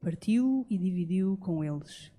partiu 0.00 0.66
e 0.68 0.76
dividiu 0.76 1.36
com 1.36 1.62
eles. 1.62 2.10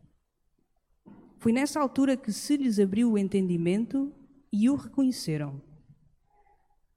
Foi 1.39 1.52
nessa 1.52 1.82
altura 1.82 2.15
que 2.15 2.32
se 2.32 2.56
lhes 2.56 2.80
abriu 2.80 3.12
o 3.12 3.17
entendimento 3.17 4.13
e 4.50 4.69
o 4.69 4.76
reconheceram. 4.76 5.62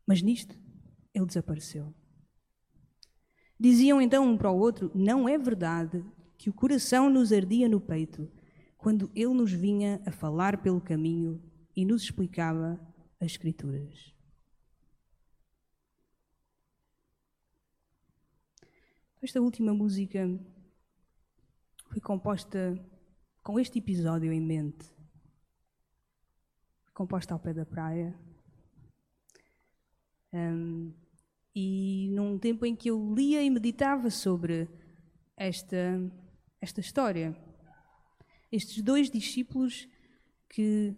Mas 0.07 0.23
nisto 0.23 0.57
ele 1.13 1.27
desapareceu. 1.27 1.93
Diziam 3.63 4.03
então 4.03 4.29
um 4.29 4.37
para 4.37 4.51
o 4.51 4.59
outro: 4.59 4.91
Não 4.93 5.29
é 5.29 5.39
verdade 5.39 6.05
que 6.37 6.51
o 6.51 6.53
coração 6.53 7.09
nos 7.09 7.33
ardia 7.33 7.69
no 7.69 7.81
peito 7.81 8.29
quando 8.77 9.09
ele 9.15 9.33
nos 9.33 9.53
vinha 9.53 10.03
a 10.05 10.11
falar 10.11 10.61
pelo 10.61 10.81
caminho 10.81 11.41
e 11.77 11.85
nos 11.85 12.03
explicava 12.03 12.73
as 13.21 13.31
Escrituras. 13.31 14.13
Esta 19.23 19.41
última 19.41 19.73
música 19.73 20.29
foi 21.87 22.01
composta 22.01 22.85
com 23.45 23.61
este 23.61 23.79
episódio 23.79 24.33
em 24.33 24.41
mente. 24.41 24.87
Foi 26.83 26.93
composta 26.93 27.33
ao 27.33 27.39
pé 27.39 27.55
da 27.55 27.65
praia. 27.65 28.13
Um, 30.33 30.93
e 31.55 32.09
num 32.13 32.39
tempo 32.39 32.65
em 32.65 32.75
que 32.75 32.91
eu 32.91 33.15
lia 33.15 33.43
e 33.43 33.51
meditava 33.51 34.11
sobre 34.11 34.69
esta, 35.37 36.01
esta 36.61 36.81
história. 36.81 37.37
Estes 38.51 38.83
dois 38.83 39.11
discípulos 39.11 39.89
que 40.49 40.95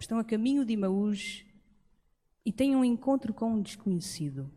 estão 0.00 0.18
a 0.18 0.24
caminho 0.24 0.64
de 0.64 0.76
Maús 0.76 1.44
e 2.44 2.52
têm 2.52 2.76
um 2.76 2.84
encontro 2.84 3.32
com 3.32 3.54
um 3.54 3.62
desconhecido. 3.62 4.50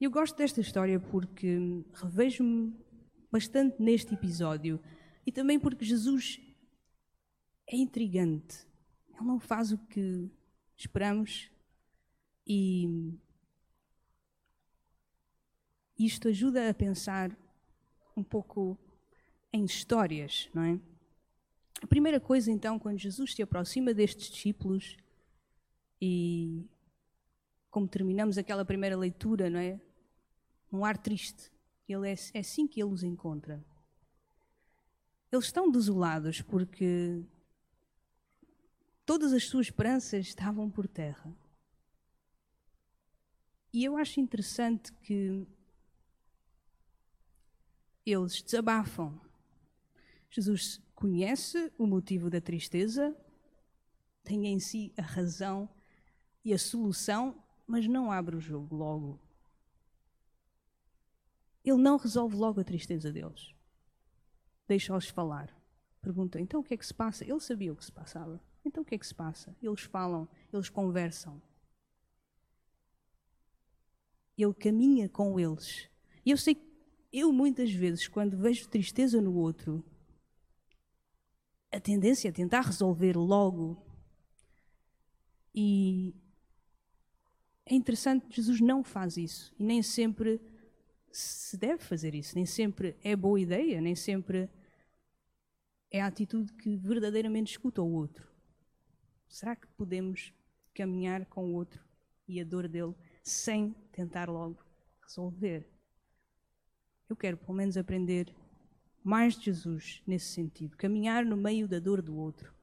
Eu 0.00 0.10
gosto 0.10 0.36
desta 0.36 0.60
história 0.60 1.00
porque 1.00 1.58
revejo-me 1.94 2.74
bastante 3.30 3.80
neste 3.82 4.14
episódio 4.14 4.80
e 5.26 5.32
também 5.32 5.58
porque 5.58 5.84
Jesus 5.84 6.40
é 7.66 7.76
intrigante. 7.76 8.66
Ele 9.08 9.26
não 9.26 9.40
faz 9.40 9.72
o 9.72 9.78
que 9.78 10.30
esperamos 10.76 11.50
e 12.46 13.18
isto 15.98 16.28
ajuda 16.28 16.68
a 16.68 16.74
pensar 16.74 17.36
um 18.16 18.22
pouco 18.22 18.78
em 19.52 19.64
histórias, 19.64 20.48
não 20.54 20.62
é? 20.62 20.80
A 21.82 21.86
primeira 21.86 22.20
coisa, 22.20 22.50
então, 22.50 22.78
quando 22.78 22.98
Jesus 22.98 23.34
se 23.34 23.42
aproxima 23.42 23.92
destes 23.92 24.30
discípulos 24.30 24.96
e 26.00 26.64
como 27.70 27.86
terminamos 27.86 28.38
aquela 28.38 28.64
primeira 28.64 28.96
leitura, 28.96 29.50
não 29.50 29.60
é? 29.60 29.80
Um 30.72 30.84
ar 30.84 30.96
triste. 30.96 31.52
Ele 31.88 32.10
é, 32.10 32.14
é 32.34 32.38
assim 32.38 32.66
que 32.66 32.80
ele 32.82 32.92
os 32.92 33.02
encontra. 33.02 33.62
Eles 35.30 35.46
estão 35.46 35.70
desolados 35.70 36.40
porque 36.40 37.22
todas 39.04 39.32
as 39.32 39.44
suas 39.44 39.66
esperanças 39.66 40.26
estavam 40.26 40.70
por 40.70 40.88
terra. 40.88 41.34
E 43.76 43.84
eu 43.84 43.98
acho 43.98 44.20
interessante 44.20 44.90
que 45.02 45.46
eles 48.06 48.40
desabafam. 48.40 49.20
Jesus 50.30 50.80
conhece 50.94 51.70
o 51.76 51.86
motivo 51.86 52.30
da 52.30 52.40
tristeza, 52.40 53.14
tem 54.24 54.46
em 54.46 54.58
si 54.58 54.94
a 54.96 55.02
razão 55.02 55.68
e 56.42 56.54
a 56.54 56.58
solução, 56.58 57.44
mas 57.66 57.86
não 57.86 58.10
abre 58.10 58.36
o 58.36 58.40
jogo 58.40 58.74
logo. 58.74 59.20
Ele 61.62 61.76
não 61.76 61.98
resolve 61.98 62.34
logo 62.34 62.62
a 62.62 62.64
tristeza 62.64 63.12
deles. 63.12 63.54
Deixa-os 64.66 65.10
falar. 65.10 65.54
Pergunta, 66.00 66.40
então 66.40 66.60
o 66.60 66.64
que 66.64 66.72
é 66.72 66.78
que 66.78 66.86
se 66.86 66.94
passa? 66.94 67.26
Ele 67.26 67.40
sabia 67.40 67.74
o 67.74 67.76
que 67.76 67.84
se 67.84 67.92
passava. 67.92 68.40
Então 68.64 68.82
o 68.82 68.86
que 68.86 68.94
é 68.94 68.98
que 68.98 69.06
se 69.06 69.14
passa? 69.14 69.54
Eles 69.60 69.82
falam, 69.82 70.26
eles 70.50 70.70
conversam. 70.70 71.42
Ele 74.36 74.54
caminha 74.54 75.08
com 75.08 75.38
eles. 75.40 75.88
E 76.24 76.30
eu 76.30 76.36
sei 76.36 76.54
que 76.54 76.66
eu 77.12 77.32
muitas 77.32 77.72
vezes, 77.72 78.08
quando 78.08 78.36
vejo 78.36 78.68
tristeza 78.68 79.20
no 79.20 79.34
outro, 79.34 79.84
a 81.72 81.80
tendência 81.80 82.28
é 82.28 82.32
tentar 82.32 82.62
resolver 82.62 83.16
logo. 83.16 83.82
E 85.54 86.14
é 87.64 87.74
interessante, 87.74 88.36
Jesus 88.36 88.60
não 88.60 88.84
faz 88.84 89.16
isso. 89.16 89.54
E 89.58 89.64
nem 89.64 89.82
sempre 89.82 90.40
se 91.10 91.56
deve 91.56 91.82
fazer 91.82 92.14
isso. 92.14 92.34
Nem 92.34 92.44
sempre 92.44 92.96
é 93.02 93.16
boa 93.16 93.40
ideia, 93.40 93.80
nem 93.80 93.94
sempre 93.94 94.50
é 95.90 96.00
a 96.00 96.06
atitude 96.06 96.52
que 96.52 96.76
verdadeiramente 96.76 97.52
escuta 97.52 97.80
o 97.80 97.92
outro. 97.92 98.28
Será 99.28 99.56
que 99.56 99.66
podemos 99.68 100.32
caminhar 100.74 101.24
com 101.26 101.46
o 101.46 101.54
outro 101.54 101.84
e 102.28 102.40
a 102.40 102.44
dor 102.44 102.68
dele 102.68 102.94
sem 103.26 103.72
tentar 103.90 104.28
logo 104.30 104.64
resolver? 105.02 105.68
Eu 107.08 107.16
quero, 107.16 107.36
pelo 107.36 107.54
menos, 107.54 107.76
aprender 107.76 108.32
mais 109.02 109.36
de 109.36 109.46
Jesus 109.46 110.02
nesse 110.06 110.26
sentido, 110.26 110.76
caminhar 110.76 111.24
no 111.24 111.36
meio 111.36 111.66
da 111.66 111.78
dor 111.80 112.00
do 112.00 112.16
outro. 112.16 112.54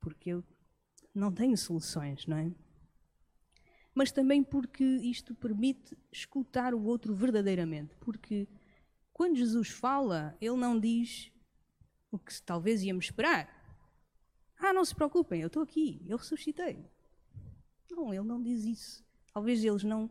Porque 0.00 0.30
eu 0.30 0.44
não 1.14 1.32
tenho 1.32 1.56
soluções, 1.56 2.26
não 2.26 2.36
é? 2.36 2.52
Mas 3.94 4.10
também 4.10 4.42
porque 4.42 4.84
isto 4.84 5.34
permite 5.36 5.96
escutar 6.12 6.74
o 6.74 6.82
outro 6.82 7.14
verdadeiramente. 7.14 7.96
Porque 7.96 8.48
quando 9.12 9.36
Jesus 9.36 9.68
fala, 9.68 10.36
ele 10.40 10.56
não 10.56 10.78
diz 10.78 11.30
o 12.10 12.18
que 12.18 12.42
talvez 12.42 12.82
íamos 12.82 13.06
esperar. 13.06 13.48
Ah, 14.58 14.72
não 14.72 14.84
se 14.84 14.94
preocupem, 14.94 15.40
eu 15.40 15.46
estou 15.46 15.62
aqui, 15.62 16.04
eu 16.08 16.16
ressuscitei. 16.16 16.84
Não, 17.94 18.12
ele 18.12 18.24
não 18.24 18.42
diz 18.42 18.64
isso. 18.64 19.04
Talvez 19.32 19.64
eles 19.64 19.84
não 19.84 20.10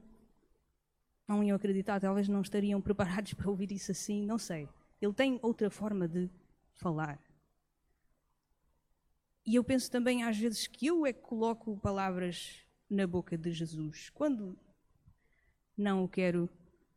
não 1.28 1.44
iam 1.44 1.56
acreditar, 1.56 2.00
talvez 2.00 2.28
não 2.28 2.42
estariam 2.42 2.80
preparados 2.82 3.34
para 3.34 3.50
ouvir 3.50 3.72
isso 3.72 3.92
assim, 3.92 4.26
não 4.26 4.38
sei. 4.38 4.68
Ele 5.02 5.14
tem 5.14 5.40
outra 5.42 5.70
forma 5.70 6.08
de 6.08 6.30
falar. 6.74 7.20
E 9.46 9.56
eu 9.56 9.64
penso 9.64 9.92
também 9.92 10.24
às 10.24 10.38
vezes 10.38 10.68
que 10.68 10.88
eu 10.88 11.06
é 11.06 11.12
que 11.12 11.22
coloco 11.22 11.78
palavras 11.78 12.62
na 12.90 13.06
boca 13.06 13.38
de 13.38 13.52
Jesus 13.52 14.10
quando 14.10 14.58
não 15.76 16.04
o 16.04 16.08
quero 16.08 16.50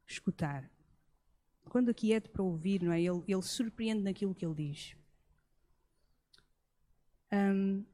escutar. 0.07 0.71
Quando 1.69 1.91
aquieto 1.91 2.31
para 2.31 2.43
ouvir, 2.43 2.83
não 2.83 2.93
é? 2.93 3.01
Ele, 3.01 3.23
ele 3.27 3.43
surpreende 3.43 4.03
naquilo 4.03 4.35
que 4.35 4.47
ele 4.47 4.55
diz. 4.55 4.97
Um, 7.33 7.85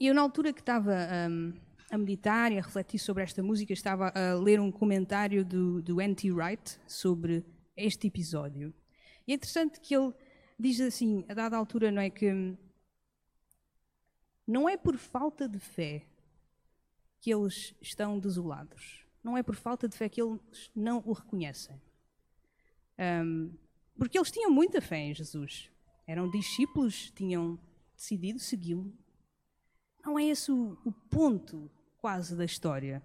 eu, 0.00 0.14
na 0.14 0.22
altura 0.22 0.52
que 0.52 0.60
estava 0.60 0.94
um, 1.30 1.52
a 1.90 1.98
meditar 1.98 2.52
e 2.52 2.58
a 2.58 2.62
refletir 2.62 2.98
sobre 2.98 3.22
esta 3.22 3.42
música, 3.42 3.72
estava 3.72 4.12
a 4.14 4.34
ler 4.34 4.60
um 4.60 4.70
comentário 4.70 5.44
do, 5.44 5.80
do 5.82 6.00
N.T. 6.00 6.32
Wright 6.32 6.80
sobre 6.86 7.44
este 7.76 8.06
episódio. 8.06 8.74
E 9.26 9.32
é 9.32 9.34
interessante 9.34 9.80
que 9.80 9.94
ele 9.94 10.12
diz 10.58 10.80
assim, 10.80 11.24
a 11.28 11.34
dada 11.34 11.56
altura, 11.56 11.90
não 11.90 12.02
é 12.02 12.10
que 12.10 12.56
não 14.46 14.68
é 14.68 14.76
por 14.76 14.96
falta 14.96 15.48
de 15.48 15.58
fé 15.58 16.06
que 17.20 17.32
eles 17.32 17.74
estão 17.80 18.18
desolados. 18.18 19.04
Não 19.22 19.38
é 19.38 19.42
por 19.42 19.54
falta 19.54 19.88
de 19.88 19.96
fé 19.96 20.08
que 20.08 20.20
eles 20.20 20.70
não 20.76 21.02
o 21.06 21.12
reconhecem. 21.12 21.80
Um, 22.98 23.50
porque 23.96 24.18
eles 24.18 24.30
tinham 24.30 24.50
muita 24.50 24.82
fé 24.82 24.98
em 24.98 25.14
Jesus. 25.14 25.70
Eram 26.06 26.30
discípulos, 26.30 27.10
tinham 27.12 27.58
decidido 27.96 28.38
segui-lo. 28.38 28.92
Não 30.04 30.18
é 30.18 30.24
esse 30.24 30.52
o, 30.52 30.76
o, 30.84 30.92
ponto 30.92 31.70
quase 31.98 32.36
da 32.36 32.44
história. 32.44 33.02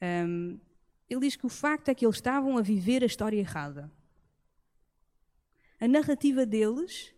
Um, 0.00 0.58
ele 1.08 1.20
diz 1.20 1.36
que 1.36 1.44
o 1.44 1.50
facto 1.50 1.90
é 1.90 1.94
que 1.94 2.06
eles 2.06 2.16
estavam 2.16 2.56
a 2.56 2.62
viver 2.62 3.02
a 3.02 3.06
história 3.06 3.36
errada. 3.36 3.92
A 5.78 5.86
narrativa 5.86 6.46
deles 6.46 7.14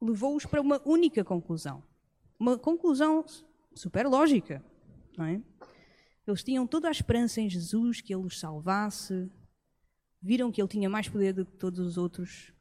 levou-os 0.00 0.46
para 0.46 0.60
uma 0.60 0.80
única 0.86 1.24
conclusão. 1.24 1.82
Uma 2.38 2.56
conclusão 2.56 3.24
super 3.74 4.06
lógica, 4.06 4.64
não 5.16 5.24
é? 5.24 5.42
Eles 6.26 6.44
tinham 6.44 6.66
toda 6.66 6.86
a 6.86 6.92
esperança 6.92 7.40
em 7.40 7.50
Jesus 7.50 8.00
que 8.00 8.14
ele 8.14 8.24
os 8.24 8.38
salvasse, 8.38 9.28
viram 10.22 10.52
que 10.52 10.60
ele 10.60 10.68
tinha 10.68 10.88
mais 10.88 11.08
poder 11.08 11.32
do 11.32 11.44
que 11.44 11.56
todos 11.56 11.80
os 11.80 11.98
outros, 11.98 12.52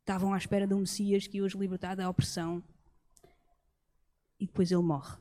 estavam 0.00 0.32
à 0.32 0.38
espera 0.38 0.66
de 0.66 0.74
um 0.74 0.80
Messias 0.80 1.26
que 1.26 1.40
os 1.40 1.54
libertar 1.54 1.96
da 1.96 2.08
opressão 2.08 2.62
e 4.44 4.46
depois 4.46 4.70
ele 4.70 4.82
morre. 4.82 5.16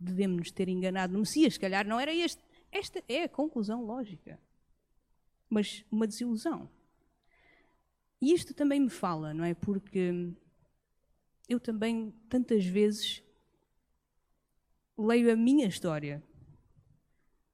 Devemos 0.00 0.36
nos 0.38 0.50
ter 0.50 0.68
enganado 0.68 1.12
no 1.12 1.20
Messias, 1.20 1.54
se 1.54 1.60
calhar 1.60 1.86
não 1.86 1.98
era 1.98 2.12
este. 2.12 2.42
Esta 2.72 3.02
é 3.08 3.22
a 3.22 3.28
conclusão 3.28 3.84
lógica. 3.84 4.38
Mas 5.48 5.84
uma 5.92 6.08
desilusão. 6.08 6.68
E 8.20 8.32
isto 8.32 8.52
também 8.52 8.80
me 8.80 8.90
fala, 8.90 9.32
não 9.32 9.44
é? 9.44 9.54
Porque 9.54 10.34
eu 11.48 11.60
também, 11.60 12.12
tantas 12.28 12.66
vezes, 12.66 13.22
leio 14.98 15.32
a 15.32 15.36
minha 15.36 15.68
história 15.68 16.20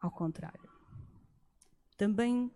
ao 0.00 0.10
contrário. 0.10 0.70
Também 1.98 2.50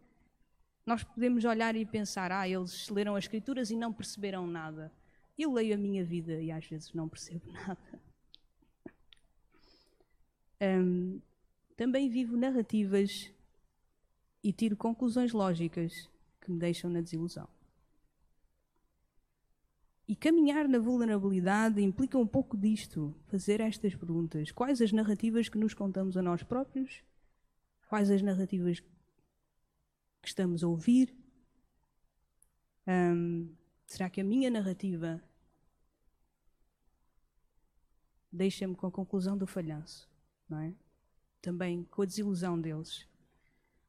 nós 0.86 1.04
podemos 1.04 1.44
olhar 1.44 1.76
e 1.76 1.84
pensar, 1.84 2.32
ah, 2.32 2.48
eles 2.48 2.88
leram 2.88 3.14
as 3.14 3.24
Escrituras 3.24 3.70
e 3.70 3.76
não 3.76 3.92
perceberam 3.92 4.46
nada. 4.46 4.90
Eu 5.38 5.52
leio 5.52 5.74
a 5.74 5.78
minha 5.78 6.04
vida 6.04 6.40
e 6.40 6.50
às 6.50 6.64
vezes 6.66 6.92
não 6.92 7.08
percebo 7.08 7.50
nada. 7.52 8.00
Um, 10.60 11.20
também 11.76 12.08
vivo 12.08 12.36
narrativas 12.36 13.30
e 14.42 14.52
tiro 14.52 14.76
conclusões 14.76 15.32
lógicas 15.32 16.08
que 16.40 16.50
me 16.50 16.58
deixam 16.58 16.88
na 16.88 17.00
desilusão. 17.00 17.48
E 20.08 20.14
caminhar 20.14 20.68
na 20.68 20.78
vulnerabilidade 20.78 21.82
implica 21.82 22.16
um 22.16 22.26
pouco 22.26 22.56
disto, 22.56 23.14
fazer 23.26 23.60
estas 23.60 23.94
perguntas. 23.94 24.52
Quais 24.52 24.80
as 24.80 24.92
narrativas 24.92 25.48
que 25.48 25.58
nos 25.58 25.74
contamos 25.74 26.16
a 26.16 26.22
nós 26.22 26.44
próprios? 26.44 27.02
Quais 27.88 28.08
as 28.10 28.22
narrativas 28.22 28.78
que 28.78 30.28
estamos 30.28 30.62
a 30.62 30.68
ouvir? 30.68 31.12
Será 33.86 34.08
que 34.08 34.20
a 34.20 34.24
minha 34.24 34.48
narrativa 34.48 35.20
deixa-me 38.36 38.74
com 38.74 38.86
a 38.86 38.90
conclusão 38.90 39.36
do 39.36 39.46
falhanço? 39.46 40.08
Não 40.48 40.58
é? 40.58 40.74
Também 41.40 41.84
com 41.84 42.02
a 42.02 42.06
desilusão 42.06 42.60
deles. 42.60 43.08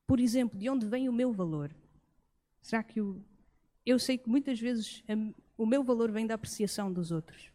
Por 0.06 0.20
exemplo, 0.20 0.58
de 0.58 0.70
onde 0.70 0.86
vem 0.86 1.10
o 1.10 1.14
meu 1.14 1.34
valor? 1.34 1.76
Será 2.62 2.82
que 2.82 3.02
o, 3.02 3.24
eu 3.86 4.00
sei 4.00 4.18
que 4.18 4.30
muitas 4.30 4.60
vezes 4.60 5.04
o 5.58 5.66
meu 5.66 5.84
valor 5.84 6.12
vem 6.12 6.28
da 6.28 6.36
apreciação 6.36 6.92
dos 6.92 7.12
outros. 7.12 7.52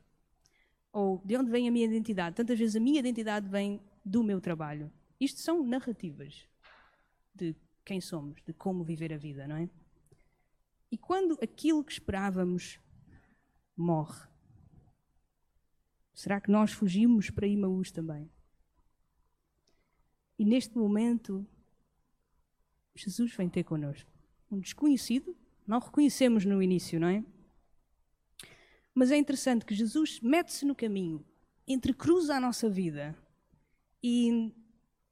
Ou 0.92 1.22
de 1.24 1.36
onde 1.36 1.50
vem 1.50 1.68
a 1.68 1.70
minha 1.70 1.86
identidade? 1.86 2.36
Tantas 2.36 2.58
vezes 2.58 2.76
a 2.76 2.80
minha 2.80 3.00
identidade 3.00 3.48
vem 3.48 3.80
do 4.04 4.22
meu 4.22 4.40
trabalho. 4.40 4.92
Isto 5.20 5.40
são 5.40 5.62
narrativas 5.64 6.46
de 7.34 7.54
quem 7.84 8.00
somos, 8.00 8.42
de 8.42 8.52
como 8.52 8.82
viver 8.84 9.12
a 9.12 9.16
vida, 9.16 9.46
não 9.46 9.56
é? 9.56 9.68
E 10.90 10.98
quando 10.98 11.38
aquilo 11.42 11.82
que 11.84 11.92
esperávamos 11.92 12.78
morre, 13.76 14.28
será 16.12 16.40
que 16.40 16.50
nós 16.50 16.72
fugimos 16.72 17.30
para 17.30 17.46
Imaús 17.46 17.90
também? 17.90 18.30
E 20.38 20.44
neste 20.44 20.76
momento, 20.76 21.46
Jesus 22.94 23.34
vem 23.34 23.48
ter 23.48 23.64
connosco. 23.64 24.10
Um 24.50 24.58
desconhecido, 24.58 25.36
não 25.66 25.78
reconhecemos 25.78 26.44
no 26.44 26.62
início, 26.62 26.98
não 26.98 27.08
é? 27.08 27.24
Mas 28.94 29.10
é 29.10 29.16
interessante 29.16 29.64
que 29.64 29.74
Jesus 29.74 30.20
mete-se 30.20 30.64
no 30.64 30.74
caminho, 30.74 31.24
entrecruza 31.66 32.34
a 32.34 32.40
nossa 32.40 32.68
vida 32.68 33.16
e, 34.02 34.52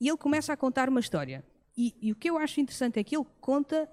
e, 0.00 0.08
ele 0.08 0.18
começa 0.18 0.52
a 0.52 0.56
contar 0.56 0.88
uma 0.88 1.00
história. 1.00 1.44
E, 1.76 1.94
e 2.00 2.12
o 2.12 2.16
que 2.16 2.28
eu 2.28 2.36
acho 2.36 2.60
interessante 2.60 2.98
é 2.98 3.04
que 3.04 3.16
ele 3.16 3.26
conta 3.40 3.90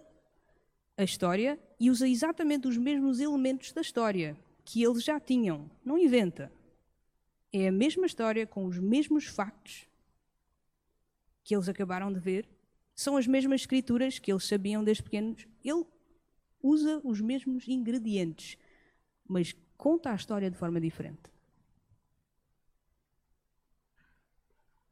a 0.97 1.03
história 1.03 1.59
e 1.79 1.89
usa 1.89 2.07
exatamente 2.07 2.67
os 2.67 2.77
mesmos 2.77 3.19
elementos 3.19 3.71
da 3.71 3.81
história 3.81 4.35
que 4.65 4.83
eles 4.83 5.03
já 5.03 5.19
tinham. 5.19 5.69
Não 5.85 5.97
inventa. 5.97 6.51
É 7.51 7.67
a 7.67 7.71
mesma 7.71 8.05
história 8.05 8.45
com 8.45 8.65
os 8.65 8.77
mesmos 8.77 9.25
factos 9.25 9.87
que 11.43 11.55
eles 11.55 11.69
acabaram 11.69 12.11
de 12.11 12.19
ver. 12.19 12.47
São 12.93 13.15
as 13.15 13.25
mesmas 13.25 13.61
escrituras 13.61 14.19
que 14.19 14.31
eles 14.31 14.43
sabiam 14.43 14.83
desde 14.83 15.03
pequenos. 15.03 15.47
Ele 15.63 15.85
usa 16.61 16.99
os 17.03 17.21
mesmos 17.21 17.67
ingredientes, 17.67 18.57
mas 19.25 19.55
conta 19.77 20.11
a 20.11 20.15
história 20.15 20.51
de 20.51 20.57
forma 20.57 20.81
diferente. 20.81 21.31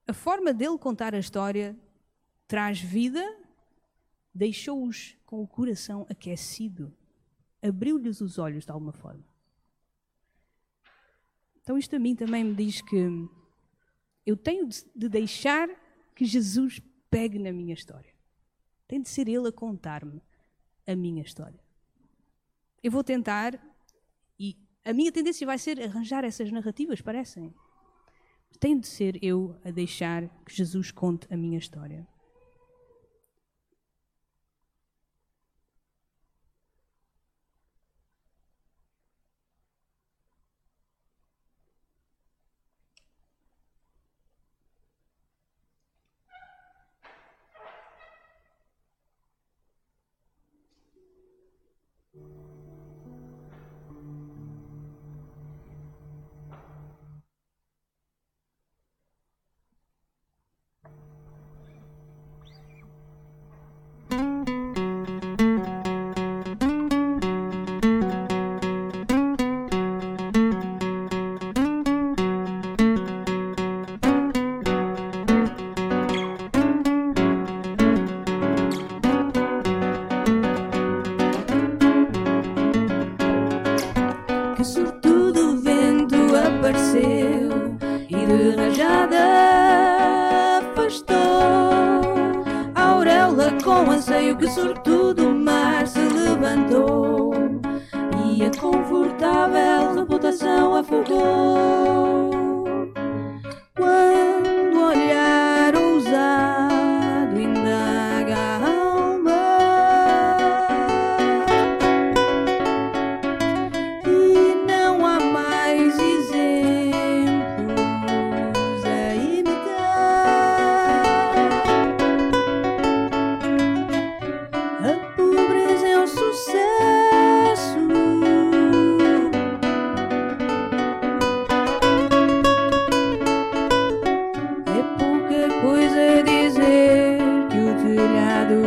A 0.07 0.13
forma 0.13 0.53
dele 0.53 0.77
contar 0.77 1.15
a 1.15 1.19
história 1.19 1.75
traz 2.47 2.79
vida, 2.79 3.23
deixou-os 4.33 5.17
com 5.25 5.41
o 5.41 5.47
coração 5.47 6.05
aquecido, 6.09 6.95
abriu-lhes 7.61 8.21
os 8.21 8.37
olhos 8.37 8.65
de 8.65 8.71
alguma 8.71 8.93
forma. 8.93 9.34
Então, 11.65 11.79
isto 11.79 11.95
a 11.95 11.99
mim 11.99 12.15
também 12.15 12.43
me 12.43 12.53
diz 12.53 12.79
que 12.79 13.27
eu 14.23 14.37
tenho 14.37 14.69
de 14.95 15.09
deixar 15.09 15.67
que 16.13 16.23
Jesus 16.23 16.79
pegue 17.09 17.39
na 17.39 17.51
minha 17.51 17.73
história. 17.73 18.13
Tem 18.87 19.01
de 19.01 19.09
ser 19.09 19.27
Ele 19.27 19.47
a 19.47 19.51
contar-me 19.51 20.21
a 20.85 20.95
minha 20.95 21.23
história. 21.23 21.59
Eu 22.83 22.91
vou 22.91 23.03
tentar, 23.03 23.59
e 24.39 24.55
a 24.85 24.93
minha 24.93 25.11
tendência 25.11 25.47
vai 25.47 25.57
ser 25.57 25.81
arranjar 25.81 26.23
essas 26.23 26.51
narrativas, 26.51 27.01
parecem. 27.01 27.51
Tem 28.59 28.79
de 28.79 28.85
ser 28.85 29.17
eu 29.23 29.59
a 29.65 29.71
deixar 29.71 30.29
que 30.45 30.53
Jesus 30.53 30.91
conte 30.91 31.25
a 31.33 31.35
minha 31.35 31.57
história. 31.57 32.07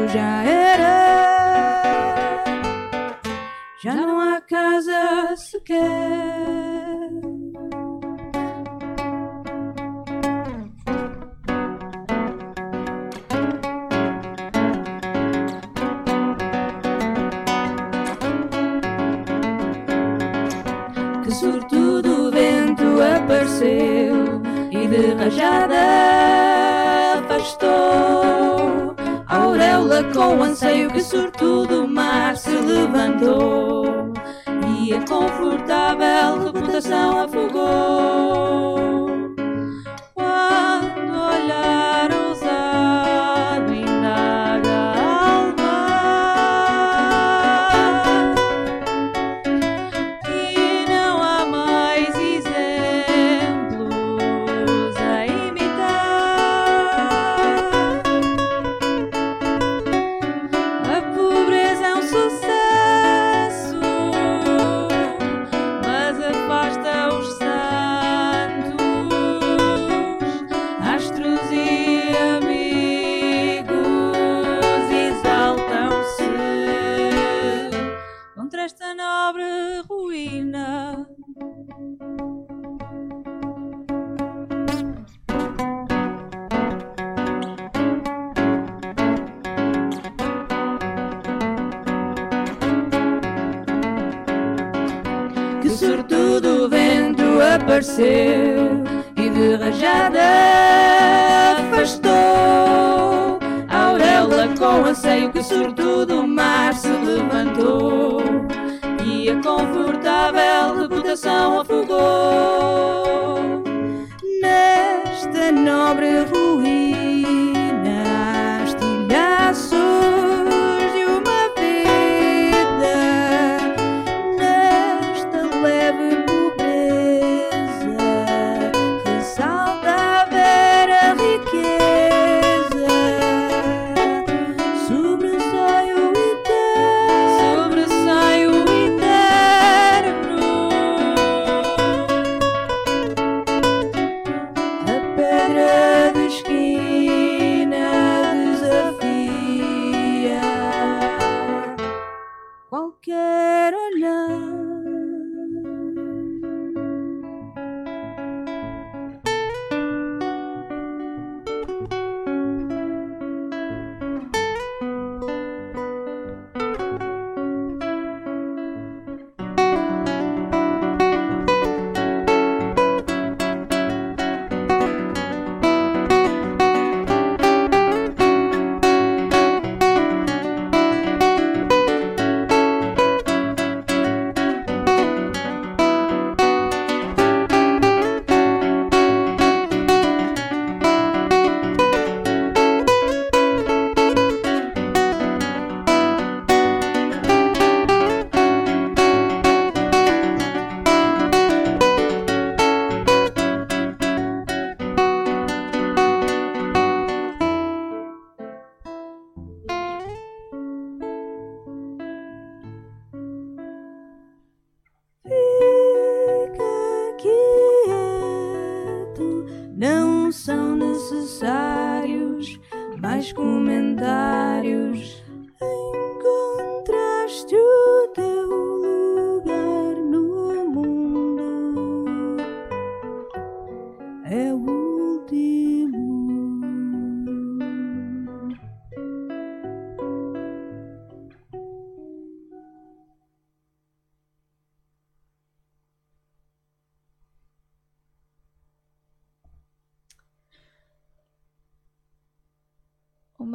já 0.07 0.43
era. 0.45 0.99
Já 3.83 3.95
não 3.95 4.21
há 4.21 4.41
casa 4.41 5.35
sequer. 5.37 5.79
Que 21.25 21.31
sobretudo 21.33 22.29
o 22.29 22.31
vento 22.31 22.85
apareceu 23.17 24.43
e 24.71 24.87
de 24.87 25.15
rajada 25.15 25.77
afastou. 27.19 28.78
Com 29.99 30.13
com 30.13 30.45
anseio 30.45 30.89
que 30.93 31.03
sortudo 31.03 31.85
o 31.85 31.89
mar 31.89 32.37
se 32.37 32.51
levantou 32.51 34.13
e 34.79 34.95
a 34.95 35.01
confortável 35.05 36.45
reputação 36.45 37.25
afogou. 37.25 38.98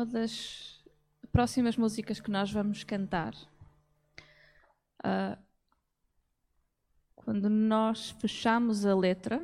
Uma 0.04 0.12
das 0.12 0.84
próximas 1.32 1.78
músicas 1.78 2.20
que 2.20 2.30
nós 2.30 2.52
vamos 2.52 2.84
cantar, 2.84 3.34
ah, 5.02 5.38
quando 7.16 7.50
nós 7.50 8.10
fechamos 8.20 8.86
a 8.86 8.94
letra, 8.94 9.42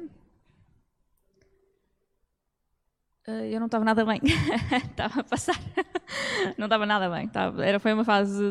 ah, 3.25 3.45
eu 3.45 3.57
não 3.57 3.67
estava 3.67 3.85
nada 3.85 4.03
bem, 4.03 4.19
estava 4.91 5.21
a 5.21 5.23
passar, 5.23 5.55
não 6.59 6.65
estava 6.65 6.85
nada 6.85 7.09
bem, 7.09 7.27
estava, 7.27 7.65
era, 7.65 7.79
foi 7.79 7.93
uma 7.93 8.03
fase 8.03 8.43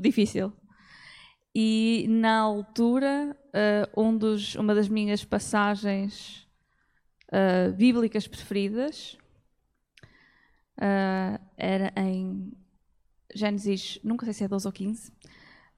difícil. 0.00 0.52
E 1.54 2.04
na 2.08 2.40
altura, 2.40 3.38
ah, 3.52 3.88
um 3.96 4.18
dos, 4.18 4.56
uma 4.56 4.74
das 4.74 4.88
minhas 4.88 5.24
passagens 5.24 6.48
bíblicas 7.76 8.26
preferidas 8.26 9.16
ah, 10.78 11.40
era 11.56 11.92
em 11.96 12.52
Gênesis, 13.34 13.98
nunca 14.02 14.24
sei 14.26 14.34
se 14.34 14.44
é 14.44 14.48
12 14.48 14.66
ou 14.66 14.72
15, 14.72 15.12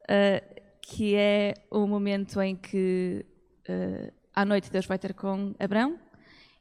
ah, 0.09 0.43
que 0.83 1.15
é 1.15 1.55
o 1.71 1.87
momento 1.87 2.41
em 2.41 2.57
que 2.57 3.25
ah, 3.69 4.13
à 4.35 4.45
noite 4.45 4.71
Deus 4.71 4.87
vai 4.87 4.99
ter 4.99 5.15
com 5.15 5.55
Abraão 5.59 5.99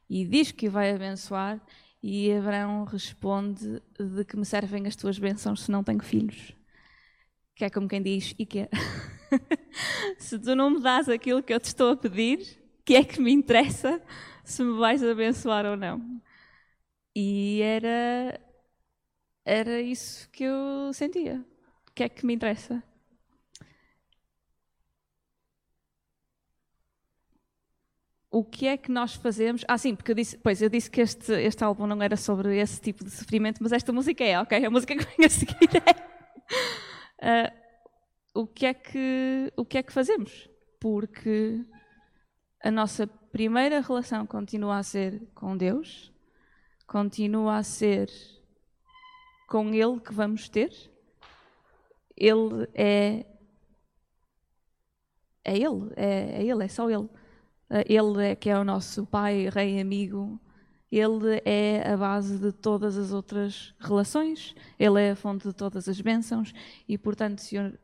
e 0.08 0.24
diz 0.24 0.52
que 0.52 0.68
o 0.68 0.70
vai 0.70 0.92
abençoar 0.92 1.60
e 2.02 2.32
Abraão 2.32 2.84
responde 2.84 3.82
de 3.98 4.24
que 4.24 4.36
me 4.36 4.44
servem 4.44 4.86
as 4.86 4.94
tuas 4.94 5.18
bênçãos 5.18 5.62
se 5.62 5.70
não 5.70 5.82
tenho 5.82 6.02
filhos. 6.02 6.52
Que 7.54 7.64
é 7.64 7.70
como 7.70 7.88
quem 7.88 8.02
diz, 8.02 8.34
e 8.38 8.46
que 8.46 8.68
se 10.18 10.38
tu 10.38 10.54
não 10.54 10.70
me 10.70 10.80
dás 10.80 11.08
aquilo 11.08 11.42
que 11.42 11.52
eu 11.52 11.58
te 11.58 11.64
estou 11.64 11.90
a 11.90 11.96
pedir, 11.96 12.62
que 12.84 12.94
é 12.94 13.02
que 13.02 13.20
me 13.20 13.32
interessa 13.32 14.00
se 14.44 14.62
me 14.62 14.78
vais 14.78 15.02
abençoar 15.02 15.66
ou 15.66 15.76
não? 15.76 16.15
E 17.18 17.62
era, 17.62 18.38
era 19.42 19.80
isso 19.80 20.28
que 20.30 20.44
eu 20.44 20.92
sentia. 20.92 21.42
O 21.88 21.92
que 21.94 22.02
é 22.02 22.10
que 22.10 22.26
me 22.26 22.34
interessa? 22.34 22.82
O 28.30 28.44
que 28.44 28.66
é 28.66 28.76
que 28.76 28.92
nós 28.92 29.14
fazemos? 29.14 29.64
Ah, 29.66 29.78
sim, 29.78 29.94
porque 29.94 30.10
eu 30.10 30.14
disse, 30.14 30.36
pois 30.36 30.60
eu 30.60 30.68
disse 30.68 30.90
que 30.90 31.00
este, 31.00 31.32
este 31.32 31.64
álbum 31.64 31.86
não 31.86 32.02
era 32.02 32.18
sobre 32.18 32.58
esse 32.58 32.78
tipo 32.82 33.02
de 33.02 33.10
sofrimento, 33.10 33.62
mas 33.62 33.72
esta 33.72 33.94
música 33.94 34.22
é, 34.22 34.38
ok? 34.38 34.66
A 34.66 34.70
música 34.70 34.92
que 34.98 35.04
vem 35.16 35.24
a 35.24 35.30
seguir 35.30 35.70
é. 35.74 37.46
Ah, 37.48 37.52
o, 38.34 38.46
que 38.46 38.66
é 38.66 38.74
que, 38.74 39.50
o 39.56 39.64
que 39.64 39.78
é 39.78 39.82
que 39.82 39.90
fazemos? 39.90 40.50
Porque 40.78 41.64
a 42.62 42.70
nossa 42.70 43.06
primeira 43.06 43.80
relação 43.80 44.26
continua 44.26 44.76
a 44.76 44.82
ser 44.82 45.22
com 45.34 45.56
Deus, 45.56 46.12
continua 46.86 47.58
a 47.58 47.62
ser 47.62 48.10
com 49.46 49.72
Ele 49.72 50.00
que 50.00 50.12
vamos 50.12 50.48
ter. 50.48 50.72
Ele 52.16 52.68
é. 52.74 53.26
É 55.44 55.56
Ele, 55.56 55.92
é, 55.96 56.40
é 56.40 56.44
Ele, 56.44 56.64
é 56.64 56.68
só 56.68 56.90
Ele. 56.90 57.08
Eh, 57.70 57.84
Ele 57.94 58.24
é 58.24 58.34
que 58.34 58.50
é 58.50 58.58
o 58.58 58.64
nosso 58.64 59.06
Pai, 59.06 59.48
Rei, 59.48 59.80
amigo. 59.80 60.40
Ele 60.90 61.40
é 61.44 61.92
a 61.92 61.96
base 61.96 62.38
de 62.38 62.52
todas 62.52 62.96
as 62.96 63.12
outras 63.12 63.74
relações. 63.78 64.54
Ele 64.78 65.00
é 65.00 65.10
a 65.10 65.16
fonte 65.16 65.46
de 65.48 65.54
todas 65.54 65.88
as 65.88 66.00
bênçãos. 66.00 66.52
E, 66.88 66.96
portanto, 66.96 67.40
Senhor, 67.40 67.78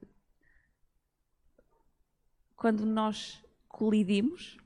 quando 2.57 2.87
nós 2.87 3.43
colidimos, 3.69 4.57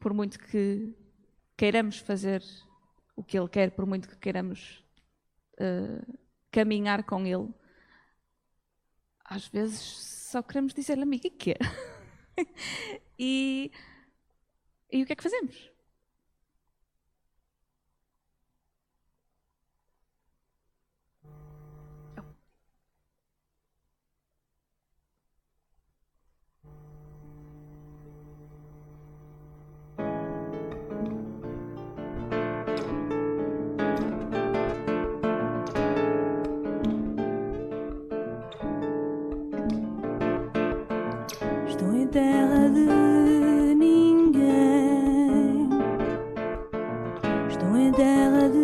por 0.00 0.12
muito 0.14 0.38
que 0.38 0.94
queiramos 1.56 1.98
fazer 1.98 2.42
o 3.16 3.22
que 3.22 3.38
Ele 3.38 3.48
quer, 3.48 3.70
por 3.70 3.86
muito 3.86 4.08
que 4.08 4.16
queiramos 4.16 4.84
eh, 5.58 6.02
caminhar 6.50 7.04
com 7.04 7.26
Ele, 7.26 7.48
às 9.24 9.48
vezes 9.48 9.80
só 9.80 10.42
queremos 10.42 10.74
dizer-lhe, 10.74 11.02
amigo, 11.02 11.26
e 11.26 11.30
quê? 11.30 11.56
e, 13.18 13.70
e 14.90 15.02
o 15.02 15.06
que 15.06 15.12
é 15.12 15.16
que 15.16 15.22
fazemos? 15.22 15.73
Terra 42.14 42.68
de 42.68 43.74
ninguém. 43.74 45.68
Estou 47.48 47.76
em 47.76 47.90
terra 47.90 48.48
de 48.48 48.58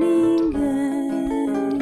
ninguém. 0.00 1.78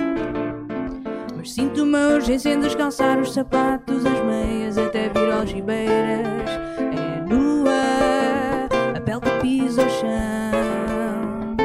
Mas 1.36 1.52
sinto 1.52 1.84
uma 1.84 2.08
urgência 2.08 2.50
em 2.50 2.58
descalçar 2.58 3.20
os 3.20 3.32
sapatos, 3.32 4.04
as 4.04 4.20
meias, 4.24 4.76
até 4.76 5.08
vir 5.10 5.32
aos 5.32 5.52
ribeiras. 5.52 6.50
É 6.80 7.20
nua, 7.32 8.66
a 8.96 9.00
pele 9.00 9.20
que 9.20 9.30
pisa 9.40 9.86
o 9.86 9.90
chão. 9.90 11.56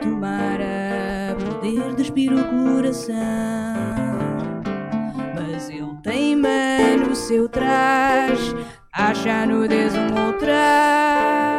Tomara 0.00 1.36
poder 1.44 1.94
despir 1.96 2.32
o 2.32 2.44
coração 2.44 3.63
seu 7.24 7.48
traje, 7.48 8.54
acha 8.92 9.46
nudez 9.46 9.94
um 9.94 10.26
ultraje. 10.26 11.53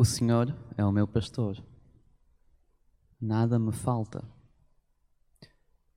O 0.00 0.04
Senhor 0.06 0.56
é 0.78 0.82
o 0.82 0.90
meu 0.90 1.06
pastor. 1.06 1.62
Nada 3.20 3.58
me 3.58 3.70
falta. 3.70 4.24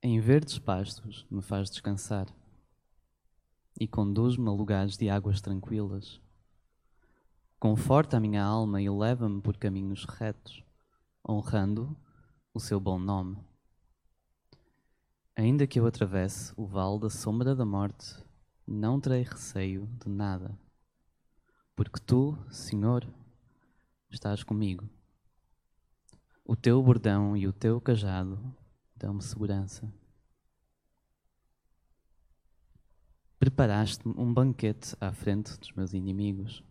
Em 0.02 0.20
verdes 0.20 0.58
pastos 0.58 1.26
me 1.30 1.40
faz 1.40 1.70
descansar 1.70 2.26
e 3.80 3.88
conduz-me 3.88 4.46
a 4.46 4.52
lugares 4.52 4.98
de 4.98 5.08
águas 5.08 5.40
tranquilas. 5.40 6.20
Conforta 7.58 8.18
a 8.18 8.20
minha 8.20 8.44
alma 8.44 8.82
e 8.82 8.90
leva-me 8.90 9.40
por 9.40 9.56
caminhos 9.56 10.04
retos, 10.04 10.62
honrando 11.26 11.96
o 12.52 12.60
seu 12.60 12.78
bom 12.78 12.98
nome. 12.98 13.38
Ainda 15.34 15.66
que 15.66 15.80
eu 15.80 15.86
atravesse 15.86 16.52
o 16.58 16.66
vale 16.66 17.00
da 17.00 17.08
sombra 17.08 17.54
da 17.54 17.64
morte, 17.64 18.22
não 18.66 19.00
terei 19.00 19.22
receio 19.22 19.88
de 20.04 20.10
nada, 20.10 20.54
porque 21.74 21.98
tu, 22.00 22.36
Senhor, 22.50 23.10
estás 24.14 24.42
comigo. 24.42 24.88
O 26.44 26.54
teu 26.54 26.82
bordão 26.82 27.36
e 27.36 27.46
o 27.46 27.52
teu 27.52 27.80
cajado 27.80 28.38
dão-me 28.96 29.22
segurança. 29.22 29.92
Preparaste-me 33.38 34.14
um 34.16 34.32
banquete 34.32 34.96
à 35.00 35.12
frente 35.12 35.58
dos 35.58 35.72
meus 35.72 35.92
inimigos. 35.92 36.62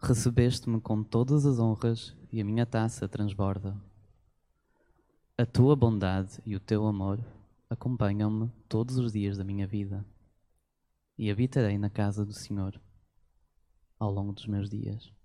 Recebeste-me 0.00 0.80
com 0.80 1.02
todas 1.02 1.44
as 1.44 1.58
honras 1.58 2.16
e 2.30 2.40
a 2.40 2.44
minha 2.44 2.64
taça 2.64 3.08
transborda. 3.08 3.76
A 5.36 5.44
tua 5.44 5.74
bondade 5.74 6.40
e 6.46 6.54
o 6.54 6.60
teu 6.60 6.86
amor 6.86 7.22
acompanham-me 7.68 8.50
todos 8.68 8.96
os 8.96 9.12
dias 9.12 9.36
da 9.36 9.44
minha 9.44 9.66
vida 9.66 10.06
e 11.18 11.30
habitarei 11.30 11.76
na 11.78 11.90
casa 11.90 12.24
do 12.24 12.32
Senhor 12.32 12.80
ao 13.98 14.10
longo 14.10 14.32
dos 14.32 14.46
meus 14.46 14.70
dias. 14.70 15.15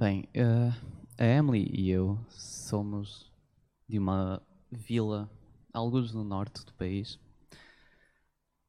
Bem, 0.00 0.28
uh, 0.36 0.72
a 1.18 1.24
Emily 1.24 1.68
e 1.74 1.90
eu 1.90 2.16
somos 2.30 3.32
de 3.88 3.98
uma 3.98 4.40
vila, 4.70 5.28
alguns 5.72 6.14
no 6.14 6.22
norte 6.22 6.64
do 6.64 6.72
país, 6.74 7.18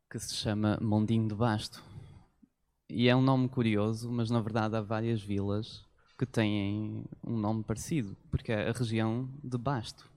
que 0.09 0.17
se 0.17 0.34
chama 0.34 0.80
Mondinho 0.82 1.27
de 1.27 1.36
Basto. 1.36 1.84
E 2.89 3.07
é 3.07 3.15
um 3.15 3.21
nome 3.21 3.47
curioso, 3.47 4.11
mas 4.11 4.32
na 4.32 4.41
verdade 4.41 4.75
há 4.75 4.82
várias 4.82 5.21
vilas 5.21 5.86
que 6.17 6.25
têm 6.25 7.05
um 7.23 7.38
nome 7.38 7.63
parecido, 7.63 8.17
porque 8.32 8.51
é 8.51 8.67
a 8.67 8.73
região 8.73 9.32
de 9.43 9.57
Basto. 9.59 10.11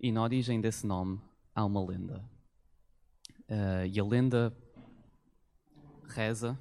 E 0.00 0.10
na 0.10 0.22
origem 0.22 0.58
desse 0.58 0.86
nome 0.86 1.20
há 1.54 1.66
uma 1.66 1.84
lenda. 1.84 2.24
Uh, 3.40 3.84
e 3.86 4.00
a 4.00 4.04
lenda 4.04 4.56
reza 6.06 6.58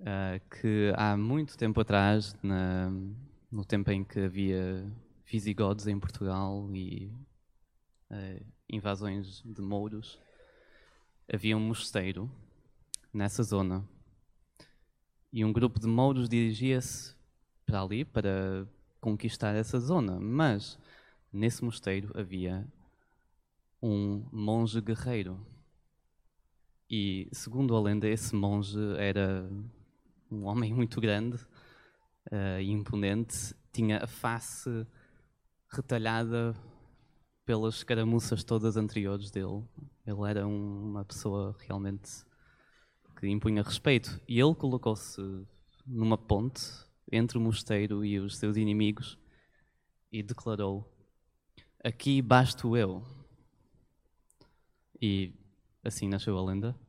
uh, 0.00 0.40
que 0.60 0.92
há 0.96 1.16
muito 1.16 1.56
tempo 1.56 1.80
atrás, 1.80 2.36
na, 2.42 2.90
no 3.50 3.64
tempo 3.64 3.90
em 3.90 4.04
que 4.04 4.20
havia 4.20 4.90
visigodos 5.26 5.86
em 5.86 5.98
Portugal 5.98 6.68
e 6.74 7.12
uh, 8.10 8.46
invasões 8.68 9.42
de 9.44 9.60
mouros, 9.60 10.18
havia 11.32 11.56
um 11.56 11.60
mosteiro 11.60 12.30
nessa 13.12 13.42
zona. 13.42 13.86
E 15.32 15.44
um 15.44 15.52
grupo 15.52 15.78
de 15.78 15.86
mouros 15.86 16.28
dirigia-se 16.28 17.14
para 17.66 17.82
ali 17.82 18.04
para 18.04 18.66
conquistar 19.00 19.54
essa 19.54 19.78
zona, 19.78 20.18
mas 20.18 20.78
nesse 21.32 21.62
mosteiro 21.62 22.10
havia 22.18 22.66
um 23.82 24.26
monge 24.32 24.80
guerreiro. 24.80 25.46
E, 26.90 27.28
segundo 27.32 27.76
a 27.76 27.80
lenda, 27.80 28.08
esse 28.08 28.34
monge 28.34 28.78
era 28.96 29.46
um 30.30 30.44
homem 30.44 30.72
muito 30.72 31.00
grande 31.00 31.36
uh, 32.30 32.60
e 32.60 32.70
imponente, 32.70 33.54
tinha 33.72 33.98
a 34.02 34.06
face 34.06 34.86
retalhada 35.70 36.54
pelas 37.44 37.76
escaramuças 37.76 38.44
todas 38.44 38.76
anteriores 38.76 39.30
dele. 39.30 39.64
Ele 40.06 40.28
era 40.28 40.46
um, 40.46 40.90
uma 40.90 41.04
pessoa 41.04 41.56
realmente 41.66 42.10
que 43.18 43.28
impunha 43.28 43.62
respeito. 43.62 44.20
E 44.28 44.40
ele 44.40 44.54
colocou-se 44.54 45.20
numa 45.86 46.16
ponte 46.16 46.62
entre 47.10 47.38
o 47.38 47.40
mosteiro 47.40 48.04
e 48.04 48.18
os 48.18 48.36
seus 48.36 48.56
inimigos 48.56 49.18
e 50.12 50.22
declarou: 50.22 50.90
Aqui 51.82 52.20
basto 52.20 52.76
eu. 52.76 53.02
E 55.00 55.32
assim 55.84 56.08
nasceu 56.08 56.36
a 56.36 56.42
lenda. 56.42 56.87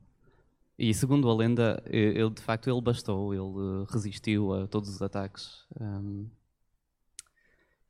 E 0.82 0.94
segundo 0.94 1.28
a 1.28 1.34
lenda, 1.34 1.82
ele 1.84 2.30
de 2.30 2.40
facto 2.40 2.70
ele 2.70 2.80
bastou, 2.80 3.34
ele 3.34 3.84
resistiu 3.90 4.54
a 4.54 4.66
todos 4.66 4.88
os 4.88 5.02
ataques. 5.02 5.66
Um, 5.78 6.26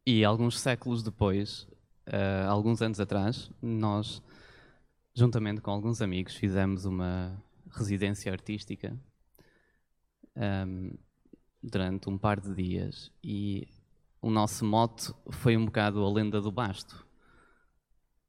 e 0.05 0.25
alguns 0.25 0.59
séculos 0.59 1.01
depois, 1.01 1.69
uh, 2.09 2.49
alguns 2.49 2.83
anos 2.83 2.99
atrás, 2.99 3.49
nós, 3.63 4.21
juntamente 5.15 5.61
com 5.61 5.71
alguns 5.71 6.03
amigos, 6.03 6.35
fizemos 6.35 6.85
uma 6.85 7.41
residência 7.71 8.33
artística 8.33 8.99
um, 10.67 10.91
durante 11.63 12.11
um 12.11 12.19
par 12.19 12.41
de 12.41 12.53
dias. 12.53 13.13
E 13.23 13.69
o 14.21 14.31
nosso 14.31 14.65
mote 14.65 15.15
foi 15.31 15.57
um 15.57 15.67
bocado 15.67 16.05
a 16.05 16.13
lenda 16.13 16.41
do 16.41 16.51
basto. 16.51 17.07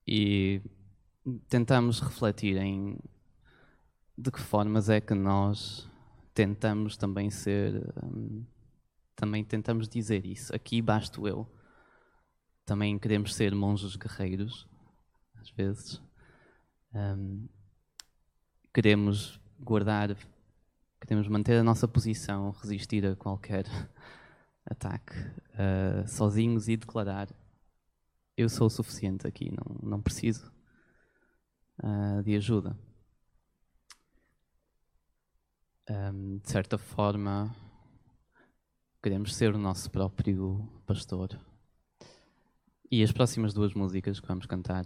E 0.08 0.62
tentamos 1.50 2.00
refletir 2.00 2.58
em 2.58 3.00
de 4.18 4.32
que 4.32 4.40
formas 4.40 4.90
é 4.90 5.00
que 5.00 5.14
nós 5.14 5.90
tentamos 6.34 6.98
também 6.98 7.30
ser, 7.30 7.94
um, 8.04 8.46
também 9.16 9.44
tentamos 9.44 9.88
dizer 9.88 10.26
isso. 10.26 10.56
Aqui 10.56 10.82
basto 10.82 11.28
eu. 11.28 11.48
Também 12.66 12.98
queremos 12.98 13.36
ser 13.36 13.54
monges 13.54 13.96
guerreiros, 13.96 14.68
às 15.36 15.50
vezes. 15.50 16.02
Um, 16.94 17.48
queremos 18.74 19.40
guardar, 19.60 20.16
queremos 21.00 21.28
manter 21.28 21.58
a 21.58 21.64
nossa 21.64 21.88
posição, 21.88 22.52
resistir 22.52 23.06
a 23.06 23.16
qualquer 23.16 23.66
ataque, 24.66 25.18
uh, 25.18 26.08
sozinhos 26.08 26.68
e 26.68 26.78
declarar: 26.78 27.28
Eu 28.38 28.48
sou 28.48 28.68
o 28.68 28.70
suficiente 28.70 29.28
aqui, 29.28 29.52
não, 29.52 29.90
não 29.90 30.02
preciso 30.02 30.52
uh, 31.84 32.24
de 32.24 32.36
ajuda 32.36 32.78
um, 35.92 36.38
de 36.38 36.50
certa 36.50 36.78
forma, 36.78 37.54
queremos 39.04 39.36
ser 39.36 39.54
o 39.54 39.58
nosso 39.58 39.92
próprio 39.92 40.68
pastor. 40.86 41.38
E 42.90 43.04
as 43.04 43.12
próximas 43.12 43.54
duas 43.54 43.74
músicas 43.74 44.20
que 44.20 44.28
vamos 44.28 44.46
cantar 44.46 44.86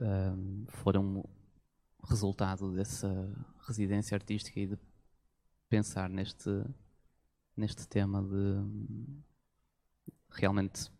um, 0.00 0.64
foram 0.68 1.24
resultado 2.08 2.72
dessa 2.72 3.08
residência 3.66 4.14
artística 4.14 4.58
e 4.58 4.66
de 4.66 4.78
pensar 5.68 6.08
neste, 6.08 6.64
neste 7.56 7.86
tema 7.86 8.22
de 8.22 9.04
realmente 10.30 10.90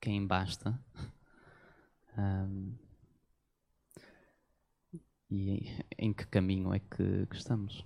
quem 0.00 0.26
basta. 0.26 0.78
Um, 2.18 2.74
e 5.30 5.66
em 5.98 6.12
que 6.12 6.26
caminho 6.26 6.72
é 6.72 6.78
que, 6.78 7.26
que 7.26 7.36
estamos. 7.36 7.84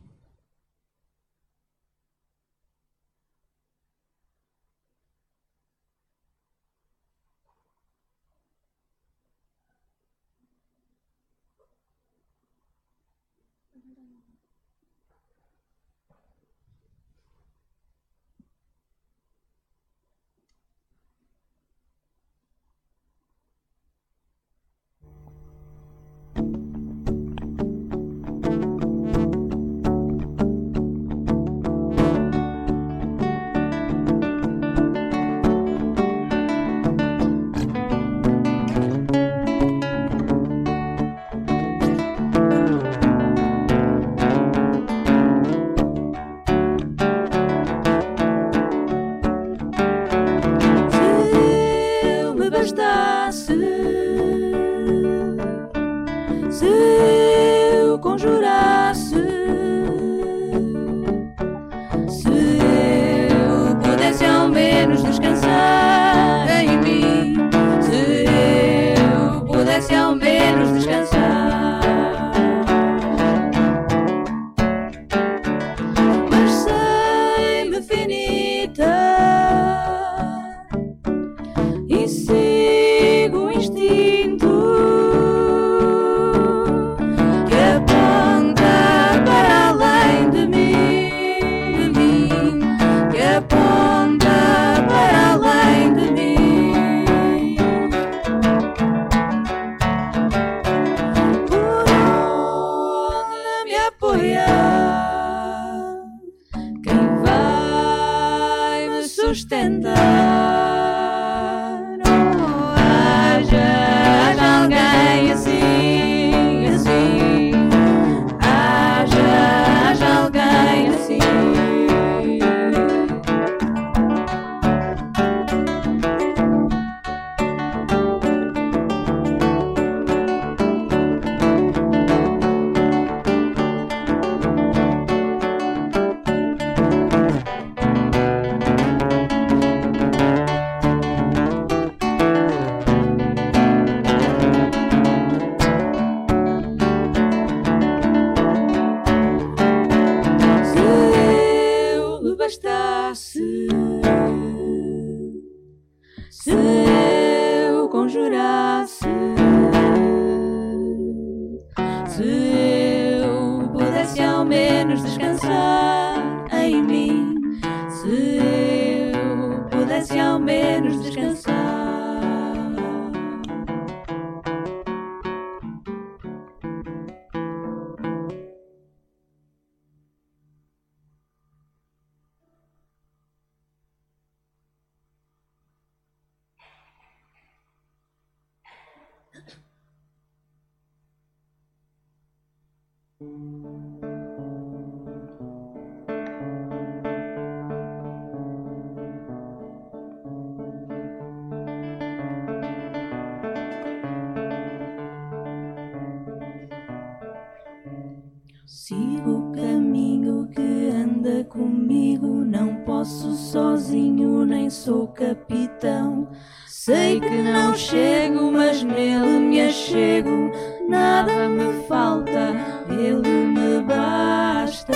capitão. 215.20 216.28
Sei 216.66 217.20
que 217.20 217.42
não 217.42 217.74
chego, 217.74 218.50
mas 218.50 218.82
nele 218.82 219.38
me 219.38 219.60
achego. 219.60 220.50
Nada 220.88 221.46
me 221.46 221.84
falta, 221.86 222.54
ele 222.88 223.28
me 223.28 223.82
basta. 223.82 224.94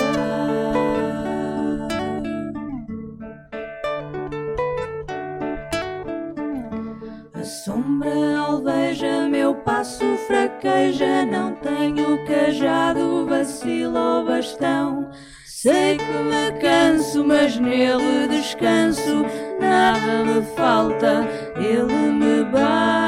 A 7.35 7.43
sombra 7.43 8.39
alveja, 8.39 9.27
meu 9.29 9.53
passo 9.53 10.03
fraqueja. 10.25 11.23
Não 11.27 11.53
tenho 11.53 12.25
cajado, 12.25 13.27
vacilo 13.27 13.97
ou 13.97 14.25
bastão. 14.25 15.11
Sei 15.45 15.97
que 15.97 16.03
me 16.03 16.59
canso, 16.59 17.23
mas 17.23 17.57
nele 17.57 18.27
descanso 18.27 19.25
nada 19.59 20.23
me 20.23 20.41
falta, 20.55 21.27
Ele 21.55 22.11
me 22.11 22.43
basta. 22.43 23.04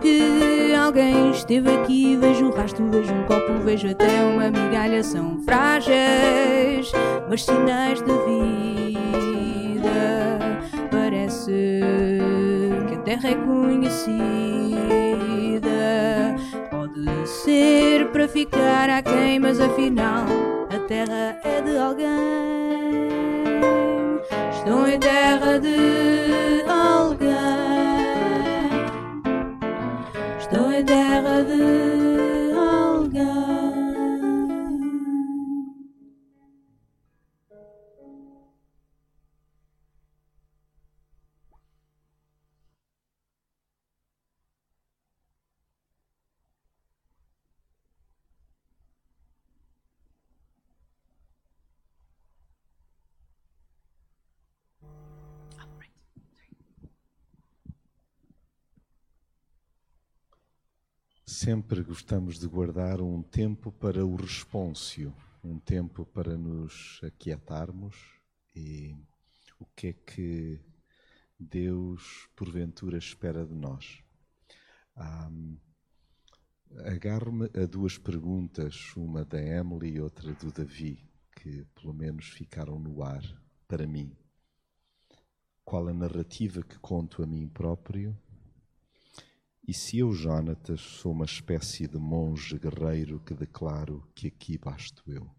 Que 0.00 0.74
alguém 0.74 1.30
esteve 1.30 1.70
aqui. 1.70 2.16
Vejo 2.16 2.46
o 2.46 2.50
rastro, 2.50 2.90
vejo 2.90 3.12
um 3.12 3.24
copo, 3.24 3.52
vejo 3.64 3.88
até 3.88 4.22
uma 4.24 4.50
migalha. 4.50 5.02
São 5.02 5.40
frágeis, 5.44 6.92
mas 7.28 7.44
sinais 7.44 8.02
de 8.02 8.12
vida. 8.26 9.80
Parece 10.90 11.80
que 12.88 12.94
a 12.94 12.98
terra 12.98 13.30
é 13.30 13.34
conhecida. 13.34 14.74
Pode 16.70 17.28
ser 17.28 18.08
para 18.08 18.28
ficar 18.28 18.90
aquém, 18.90 19.38
mas 19.38 19.60
afinal 19.60 20.26
a 20.74 20.78
terra 20.86 21.38
é 21.44 21.62
de 21.62 21.78
alguém. 21.78 22.08
Estou 24.50 24.86
em 24.88 24.98
terra 24.98 25.58
de 25.58 26.62
alguém. 26.68 27.23
Sempre 61.44 61.82
gostamos 61.82 62.38
de 62.38 62.46
guardar 62.46 63.02
um 63.02 63.22
tempo 63.22 63.70
para 63.70 64.02
o 64.02 64.16
responsio, 64.16 65.14
um 65.44 65.58
tempo 65.58 66.06
para 66.06 66.38
nos 66.38 66.98
aquietarmos 67.04 67.94
e 68.56 68.96
o 69.60 69.66
que 69.76 69.88
é 69.88 69.92
que 69.92 70.58
Deus 71.38 72.30
porventura 72.34 72.96
espera 72.96 73.44
de 73.44 73.54
nós. 73.54 74.02
Um, 74.96 75.58
Agarro-me 76.86 77.50
a 77.62 77.66
duas 77.66 77.98
perguntas, 77.98 78.96
uma 78.96 79.22
da 79.22 79.38
Emily 79.38 79.96
e 79.96 80.00
outra 80.00 80.32
do 80.32 80.50
Davi, 80.50 81.06
que 81.36 81.66
pelo 81.74 81.92
menos 81.92 82.24
ficaram 82.24 82.78
no 82.78 83.02
ar 83.02 83.22
para 83.68 83.86
mim. 83.86 84.16
Qual 85.62 85.88
a 85.88 85.92
narrativa 85.92 86.62
que 86.62 86.78
conto 86.78 87.22
a 87.22 87.26
mim 87.26 87.46
próprio 87.46 88.18
e 89.66 89.72
se 89.72 89.98
eu, 89.98 90.12
Jonatas, 90.12 90.80
sou 90.80 91.12
uma 91.12 91.24
espécie 91.24 91.88
de 91.88 91.96
monge 91.96 92.58
guerreiro 92.58 93.18
que 93.20 93.32
declaro 93.32 94.06
que 94.14 94.26
aqui 94.26 94.58
basto 94.58 95.02
eu? 95.10 95.34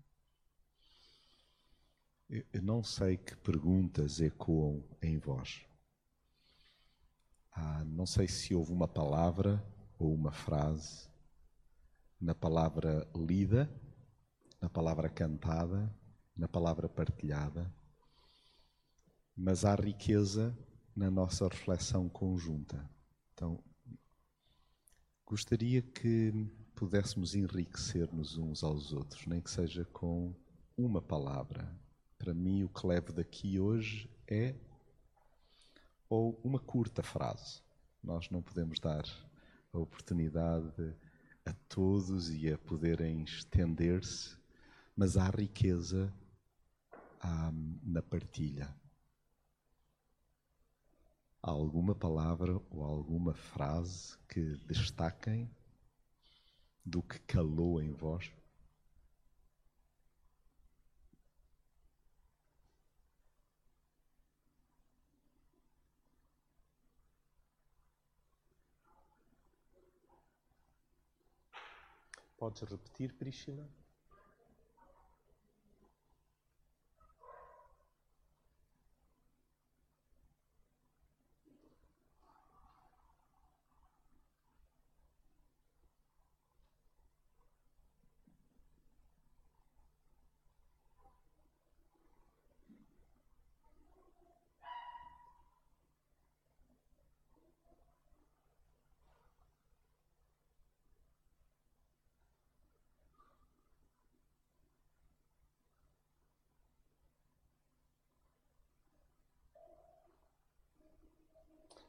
Eu 2.51 2.61
não 2.63 2.83
sei 2.83 3.17
que 3.17 3.37
perguntas 3.37 4.19
ecoam 4.19 4.83
em 4.99 5.19
vós. 5.19 5.63
Ah, 7.51 7.83
não 7.85 8.07
sei 8.07 8.27
se 8.27 8.55
houve 8.55 8.71
uma 8.73 8.87
palavra 8.87 9.63
ou 9.99 10.11
uma 10.11 10.31
frase 10.31 11.07
na 12.19 12.33
palavra 12.33 13.07
lida, 13.15 13.69
na 14.59 14.67
palavra 14.67 15.07
cantada, 15.07 15.95
na 16.35 16.47
palavra 16.47 16.89
partilhada, 16.89 17.71
mas 19.35 19.63
há 19.63 19.75
riqueza 19.75 20.57
na 20.95 21.11
nossa 21.11 21.47
reflexão 21.47 22.09
conjunta. 22.09 22.89
Então, 23.33 23.63
Gostaria 25.27 25.81
que 25.81 26.31
pudéssemos 26.75 27.33
enriquecer-nos 27.33 28.37
uns 28.37 28.63
aos 28.63 28.93
outros, 28.93 29.25
nem 29.25 29.41
que 29.41 29.49
seja 29.49 29.83
com 29.85 30.35
uma 30.77 31.01
palavra. 31.01 31.67
Para 32.15 32.31
mim, 32.31 32.63
o 32.63 32.69
que 32.69 32.85
levo 32.85 33.11
daqui 33.11 33.59
hoje 33.59 34.07
é 34.27 34.53
ou 36.07 36.39
uma 36.43 36.59
curta 36.59 37.01
frase. 37.01 37.59
Nós 38.03 38.29
não 38.29 38.39
podemos 38.39 38.79
dar 38.79 39.03
a 39.73 39.79
oportunidade 39.79 40.95
a 41.43 41.53
todos 41.67 42.29
e 42.29 42.53
a 42.53 42.57
poderem 42.59 43.23
estender-se, 43.23 44.37
mas 44.95 45.17
há 45.17 45.27
riqueza 45.31 46.13
há, 47.19 47.51
na 47.81 48.03
partilha 48.03 48.71
alguma 51.51 51.93
palavra 51.93 52.59
ou 52.71 52.83
alguma 52.83 53.35
frase 53.35 54.17
que 54.27 54.57
destaquem 54.65 55.47
do 56.83 57.03
que 57.03 57.19
calou 57.19 57.79
em 57.79 57.91
vós? 57.91 58.31
Podes 72.37 72.63
repetir, 72.63 73.13
Priscila? 73.13 73.69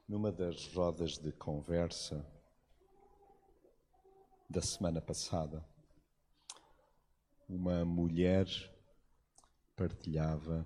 Numa 0.07 0.31
das 0.31 0.67
rodas 0.73 1.17
de 1.17 1.33
conversa 1.33 2.25
da 4.49 4.61
semana 4.61 5.01
passada, 5.01 5.61
uma 7.49 7.83
mulher 7.83 8.47
partilhava 9.75 10.65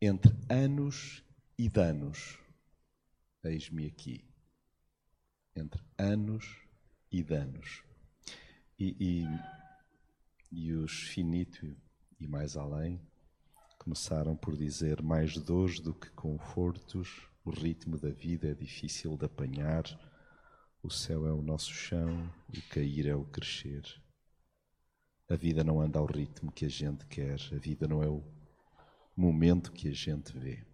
entre 0.00 0.32
anos 0.48 1.22
e 1.58 1.68
danos. 1.68 2.38
Eis-me 3.44 3.86
aqui. 3.86 4.24
Entre 5.54 5.82
anos 5.98 6.56
e 7.12 7.22
danos. 7.22 7.84
E, 8.78 8.96
e, 8.98 9.24
e 10.50 10.72
os 10.72 11.02
finito 11.02 11.76
e 12.18 12.26
mais 12.26 12.56
além 12.56 12.98
começaram 13.86 14.34
por 14.34 14.56
dizer 14.56 15.00
mais 15.00 15.38
dores 15.38 15.78
do 15.78 15.94
que 15.94 16.10
confortos, 16.10 17.28
o 17.44 17.50
ritmo 17.50 17.96
da 17.96 18.10
vida 18.10 18.48
é 18.48 18.52
difícil 18.52 19.16
de 19.16 19.26
apanhar, 19.26 19.84
o 20.82 20.90
céu 20.90 21.24
é 21.24 21.32
o 21.32 21.40
nosso 21.40 21.70
chão, 21.70 22.28
o 22.48 22.60
cair 22.68 23.06
é 23.06 23.14
o 23.14 23.24
crescer. 23.24 23.84
A 25.28 25.36
vida 25.36 25.62
não 25.62 25.80
anda 25.80 26.00
ao 26.00 26.04
ritmo 26.04 26.50
que 26.50 26.64
a 26.64 26.68
gente 26.68 27.06
quer, 27.06 27.38
a 27.52 27.58
vida 27.58 27.86
não 27.86 28.02
é 28.02 28.08
o 28.08 28.24
momento 29.16 29.70
que 29.70 29.86
a 29.86 29.92
gente 29.92 30.36
vê. 30.36 30.66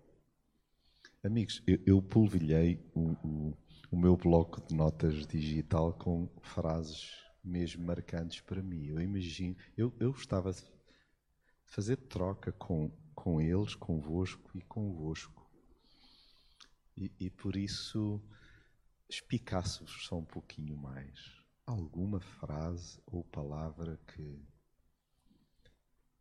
Amigos, 1.23 1.63
eu, 1.67 1.79
eu 1.85 2.01
polvilhei 2.01 2.83
o, 2.95 3.11
o, 3.23 3.59
o 3.91 3.97
meu 3.97 4.17
bloco 4.17 4.67
de 4.67 4.75
notas 4.75 5.27
digital 5.27 5.93
com 5.93 6.31
frases 6.41 7.11
mesmo 7.45 7.85
marcantes 7.85 8.41
para 8.41 8.63
mim. 8.63 8.87
Eu 8.87 8.99
imagino, 9.03 9.55
eu, 9.77 9.93
eu 10.01 10.13
estava 10.13 10.49
a 10.49 10.55
fazer 11.67 11.97
troca 11.97 12.51
com 12.53 12.91
com 13.23 13.41
eles, 13.41 13.77
convosco 13.77 14.51
e 14.53 14.61
convosco. 14.63 15.49
E, 16.97 17.09
e 17.21 17.31
por 17.31 17.55
isso, 17.55 18.21
espicasse-vos 19.09 20.07
só 20.07 20.19
um 20.19 20.25
pouquinho 20.25 20.77
mais. 20.77 21.41
Alguma 21.65 22.19
frase 22.19 23.01
ou 23.07 23.23
palavra 23.23 23.97
que 24.09 24.45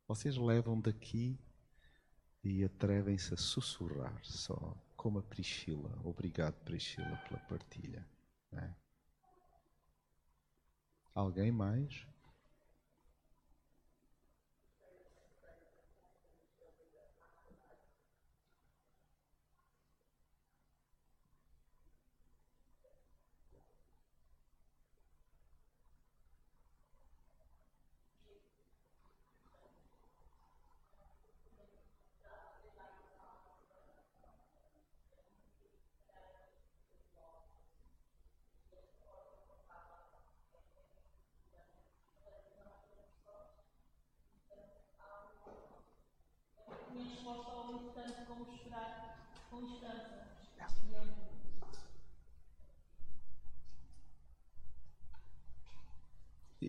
vocês 0.08 0.38
levam 0.38 0.80
daqui 0.80 1.40
e 2.44 2.64
atrevem-se 2.64 3.34
a 3.34 3.38
sussurrar 3.38 4.24
só, 4.24 4.78
como 4.96 5.18
a 5.18 5.24
Priscila. 5.24 6.00
Obrigado, 6.04 6.54
Priscila, 6.64 7.18
pela 7.28 7.40
partilha. 7.40 8.08
É? 8.52 8.70
Alguém 11.16 11.52
mais? 11.52 12.06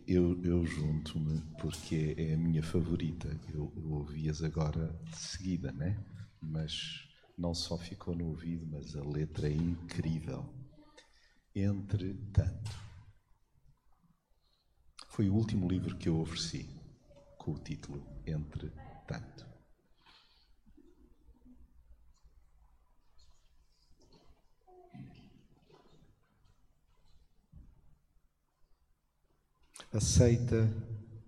Eu, 0.06 0.42
eu 0.42 0.64
junto-me 0.64 1.40
porque 1.58 2.14
é 2.16 2.34
a 2.34 2.38
minha 2.38 2.62
favorita. 2.62 3.28
Eu, 3.52 3.72
eu 3.76 3.90
ouvi-as 3.92 4.42
agora 4.42 4.88
de 5.04 5.16
seguida, 5.16 5.70
né? 5.72 6.02
Mas 6.40 7.06
não 7.36 7.54
só 7.54 7.76
ficou 7.78 8.14
no 8.14 8.28
ouvido, 8.28 8.66
mas 8.66 8.96
a 8.96 9.04
letra 9.04 9.48
é 9.48 9.52
incrível. 9.52 10.48
Entretanto. 11.54 12.70
Foi 15.08 15.28
o 15.28 15.34
último 15.34 15.68
livro 15.68 15.96
que 15.98 16.08
eu 16.08 16.18
ofereci, 16.20 16.66
com 17.36 17.52
o 17.52 17.58
título 17.58 18.02
Entretanto. 18.26 19.51
Aceita, 29.94 30.72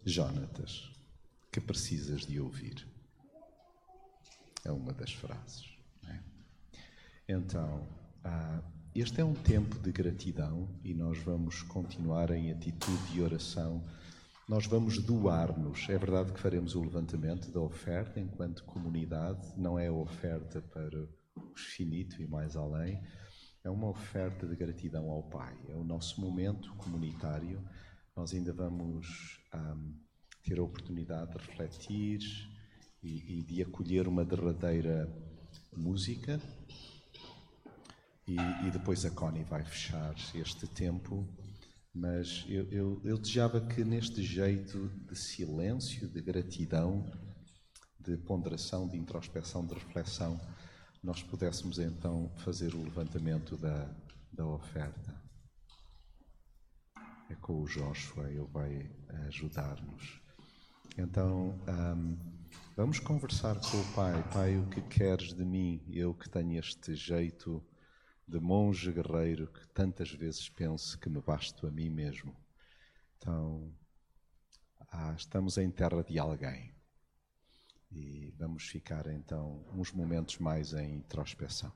Jonatas, 0.07 0.91
que 1.53 1.61
precisas 1.61 2.23
de 2.23 2.41
ouvir. 2.41 2.89
É 4.65 4.73
uma 4.73 4.91
das 4.91 5.12
frases. 5.12 5.77
É? 6.09 6.19
Então, 7.29 7.87
ah, 8.25 8.62
este 8.95 9.21
é 9.21 9.25
um 9.25 9.35
tempo 9.35 9.79
de 9.81 9.93
gratidão 9.93 10.67
e 10.83 10.95
nós 10.95 11.19
vamos 11.19 11.61
continuar 11.61 12.31
em 12.31 12.51
atitude 12.51 13.12
de 13.12 13.21
oração. 13.21 13.85
Nós 14.49 14.65
vamos 14.65 14.99
doar-nos. 14.99 15.87
É 15.91 15.99
verdade 15.99 16.33
que 16.33 16.41
faremos 16.41 16.75
o 16.75 16.81
levantamento 16.81 17.51
da 17.51 17.61
oferta 17.61 18.19
enquanto 18.19 18.65
comunidade, 18.65 19.47
não 19.59 19.79
é 19.79 19.89
a 19.89 19.93
oferta 19.93 20.62
para 20.62 21.03
o 21.37 21.55
finito 21.55 22.23
e 22.23 22.27
mais 22.27 22.57
além, 22.57 22.99
é 23.62 23.69
uma 23.69 23.91
oferta 23.91 24.47
de 24.47 24.57
gratidão 24.57 25.11
ao 25.11 25.23
Pai. 25.25 25.55
É 25.69 25.75
o 25.75 25.85
nosso 25.85 26.19
momento 26.19 26.75
comunitário 26.77 27.62
nós 28.17 28.33
ainda 28.33 28.53
vamos 28.53 29.41
um, 29.53 29.93
ter 30.43 30.59
a 30.59 30.62
oportunidade 30.62 31.33
de 31.33 31.39
refletir 31.39 32.21
e, 33.03 33.39
e, 33.39 33.43
de 33.43 33.62
acolher 33.62 34.07
uma 34.07 34.25
derradeira 34.25 35.12
música. 35.77 36.41
E, 38.27 38.37
e, 38.37 38.71
depois 38.71 39.05
a 39.05 39.11
Connie 39.11 39.43
vai 39.43 39.65
fechar 39.65 40.15
este 40.35 40.67
tempo. 40.69 41.27
Mas 41.93 42.45
eu, 42.49 42.65
eu, 42.71 43.01
eu 43.05 43.19
desejava 43.19 43.61
que 43.61 43.85
neste 43.85 44.23
jeito 44.23 44.89
de 45.09 45.17
silêncio, 45.17 46.09
de 46.09 46.21
gratidão, 46.21 47.05
de 47.99 48.17
ponderação, 48.17 48.89
de 48.89 48.97
introspecção, 48.97 49.67
de 49.67 49.75
reflexão, 49.75 50.41
nós 51.03 51.23
pudéssemos 51.23 51.79
então 51.79 52.31
fazer 52.39 52.75
o 52.75 52.83
levantamento 52.83 53.57
da, 53.57 53.89
da 54.33 54.47
oferta 54.47 55.24
é 57.35 57.37
com 57.37 57.62
o 57.62 57.66
Joshua, 57.66 58.30
ele 58.30 58.47
vai 58.53 58.91
ajudar-nos. 59.26 60.20
Então, 60.97 61.59
um, 61.68 62.16
vamos 62.76 63.01
conversar 63.01 63.59
com 63.61 63.76
o 63.76 63.93
Pai. 63.93 64.22
Pai, 64.32 64.57
o 64.57 64.68
que 64.68 64.80
queres 64.82 65.35
de 65.35 65.45
mim? 65.45 65.82
Eu 65.89 66.14
que 66.14 66.30
tenho 66.30 66.59
este 66.59 66.95
jeito 66.95 67.61
de 68.26 68.39
monge 68.39 68.93
guerreiro 68.93 69.49
que 69.49 69.66
tantas 69.68 70.12
vezes 70.12 70.49
penso 70.49 70.99
que 70.99 71.11
me 71.11 71.20
basto 71.20 71.66
a 71.66 71.70
mim 71.70 71.91
mesmo. 71.91 72.35
Então, 73.18 73.74
ah, 74.93 75.14
estamos 75.16 75.59
em 75.59 75.70
terra 75.70 76.05
de 76.05 76.18
alguém. 76.18 76.72
E 77.91 78.32
vamos 78.39 78.64
ficar 78.64 79.09
então 79.09 79.64
uns 79.74 79.93
momentos 79.93 80.39
mais 80.39 80.72
em 80.72 80.97
introspeção. 80.97 81.72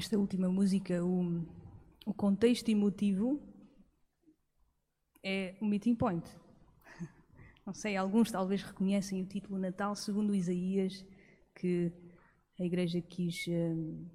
Esta 0.00 0.16
última 0.16 0.48
música, 0.48 1.04
o, 1.04 1.44
o 2.06 2.14
contexto 2.14 2.70
emotivo 2.70 3.38
é 5.22 5.54
o 5.60 5.66
meeting 5.66 5.94
point. 5.94 6.26
Não 7.66 7.74
sei, 7.74 7.98
alguns 7.98 8.30
talvez 8.30 8.62
reconhecem 8.62 9.20
o 9.20 9.26
título 9.26 9.58
Natal 9.58 9.94
segundo 9.94 10.34
Isaías, 10.34 11.04
que 11.54 11.92
a 12.58 12.64
Igreja 12.64 12.98
quis 13.02 13.44
um, 13.46 14.08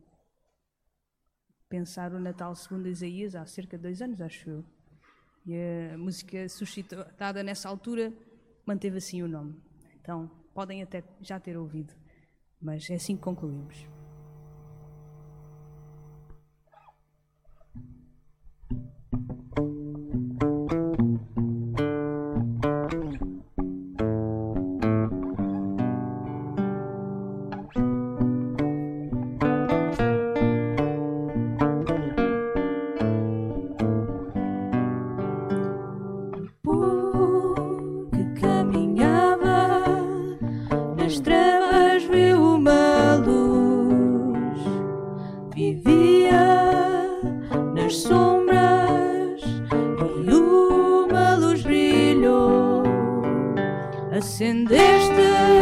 pensar 1.70 2.12
o 2.14 2.20
Natal 2.20 2.56
segundo 2.56 2.88
Isaías 2.88 3.36
há 3.36 3.46
cerca 3.46 3.78
de 3.78 3.84
dois 3.84 4.02
anos, 4.02 4.20
acho 4.22 4.50
eu. 4.50 4.66
E 5.46 5.54
a 5.94 5.98
música 6.00 6.50
suscitada 6.50 7.44
nessa 7.44 7.70
altura 7.70 8.12
manteve 8.66 8.98
assim 8.98 9.22
o 9.22 9.28
nome. 9.28 9.56
Então, 10.02 10.32
podem 10.52 10.82
até 10.82 11.04
já 11.22 11.40
ter 11.40 11.56
ouvido, 11.56 11.94
mas 12.60 12.90
é 12.90 12.96
assim 12.96 13.16
que 13.16 13.22
concluímos. 13.22 13.95
acendeste 54.18 55.55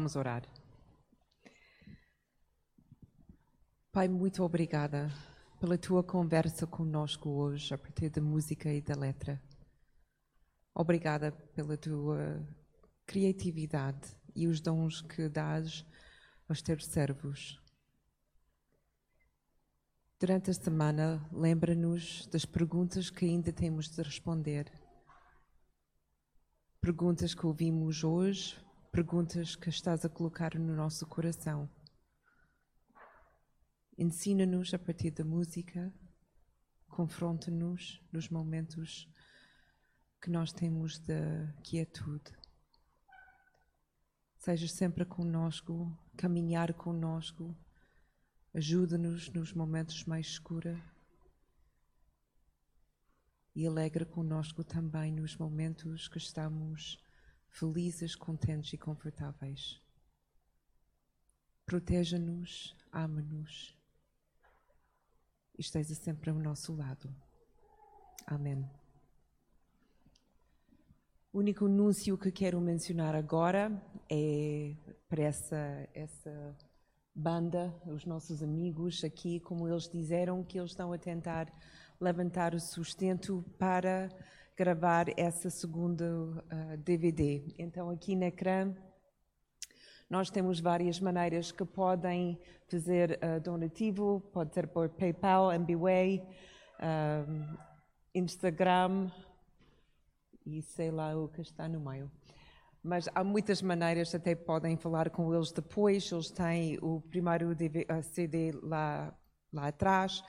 Vamos 0.00 0.16
orar. 0.16 0.42
Pai, 3.92 4.08
muito 4.08 4.42
obrigada 4.42 5.12
pela 5.60 5.76
tua 5.76 6.02
conversa 6.02 6.66
conosco 6.66 7.28
hoje 7.28 7.74
a 7.74 7.76
partir 7.76 8.08
da 8.08 8.22
música 8.22 8.72
e 8.72 8.80
da 8.80 8.94
letra. 8.94 9.38
Obrigada 10.74 11.32
pela 11.54 11.76
tua 11.76 12.42
criatividade 13.04 14.08
e 14.34 14.46
os 14.46 14.58
dons 14.58 15.02
que 15.02 15.28
dás 15.28 15.84
aos 16.48 16.62
teus 16.62 16.86
servos. 16.86 17.60
Durante 20.18 20.50
a 20.50 20.54
semana, 20.54 21.28
lembra-nos 21.30 22.26
das 22.28 22.46
perguntas 22.46 23.10
que 23.10 23.26
ainda 23.26 23.52
temos 23.52 23.90
de 23.90 24.02
responder. 24.02 24.72
Perguntas 26.80 27.34
que 27.34 27.44
ouvimos 27.44 28.02
hoje, 28.02 28.56
perguntas 28.90 29.54
que 29.54 29.68
estás 29.68 30.04
a 30.04 30.08
colocar 30.08 30.58
no 30.58 30.74
nosso 30.74 31.06
coração. 31.06 31.70
Ensina-nos 33.96 34.74
a 34.74 34.78
partir 34.80 35.12
da 35.12 35.24
música, 35.24 35.94
confronta-nos 36.88 38.02
nos 38.12 38.28
momentos 38.28 39.08
que 40.20 40.28
nós 40.28 40.52
temos 40.52 40.98
de 40.98 41.20
quietude. 41.62 42.32
Sejas 44.38 44.72
sempre 44.72 45.04
conosco, 45.04 45.96
caminhar 46.16 46.74
conosco, 46.74 47.56
ajuda-nos 48.52 49.30
nos 49.30 49.52
momentos 49.52 50.04
mais 50.04 50.26
escuros 50.26 50.76
e 53.54 53.66
alegra 53.66 54.04
conosco 54.04 54.64
também 54.64 55.12
nos 55.12 55.36
momentos 55.36 56.08
que 56.08 56.18
estamos 56.18 56.98
felizes, 57.50 58.14
contentes 58.14 58.72
e 58.72 58.78
confortáveis. 58.78 59.80
Proteja-nos, 61.66 62.74
ama-nos 62.92 63.76
e 65.56 65.60
esteja 65.60 65.94
sempre 65.94 66.30
ao 66.30 66.36
nosso 66.36 66.74
lado. 66.74 67.14
Amém. 68.26 68.68
O 71.32 71.38
único 71.38 71.66
anúncio 71.66 72.18
que 72.18 72.32
quero 72.32 72.60
mencionar 72.60 73.14
agora 73.14 73.70
é 74.10 74.74
para 75.08 75.22
essa, 75.22 75.88
essa 75.94 76.56
banda, 77.14 77.72
os 77.86 78.04
nossos 78.04 78.42
amigos 78.42 79.04
aqui, 79.04 79.38
como 79.40 79.68
eles 79.68 79.88
disseram, 79.88 80.42
que 80.42 80.58
eles 80.58 80.70
estão 80.72 80.92
a 80.92 80.98
tentar 80.98 81.46
levantar 82.00 82.54
o 82.54 82.60
sustento 82.60 83.44
para 83.58 84.08
gravar 84.60 85.06
essa 85.16 85.48
segunda 85.48 86.04
uh, 86.04 86.76
DVD. 86.76 87.42
Então, 87.58 87.88
aqui 87.88 88.14
na 88.14 88.26
ecrã, 88.26 88.74
nós 90.10 90.28
temos 90.28 90.60
várias 90.60 91.00
maneiras 91.00 91.50
que 91.50 91.64
podem 91.64 92.38
fazer 92.68 93.18
uh, 93.22 93.40
donativo, 93.40 94.20
pode 94.34 94.52
ser 94.52 94.66
por 94.66 94.90
PayPal, 94.90 95.50
MBWay, 95.50 96.22
uh, 96.78 97.58
Instagram 98.14 99.10
e 100.44 100.60
sei 100.60 100.90
lá 100.90 101.16
o 101.16 101.26
que 101.26 101.40
está 101.40 101.66
no 101.66 101.80
meio. 101.80 102.10
Mas 102.82 103.08
há 103.14 103.24
muitas 103.24 103.62
maneiras, 103.62 104.14
até 104.14 104.34
podem 104.34 104.76
falar 104.76 105.08
com 105.08 105.34
eles 105.34 105.52
depois. 105.52 106.12
Eles 106.12 106.30
têm 106.30 106.78
o 106.82 107.00
primeiro 107.00 107.56
CD 108.02 108.52
lá, 108.62 109.18
lá 109.50 109.68
atrás, 109.68 110.22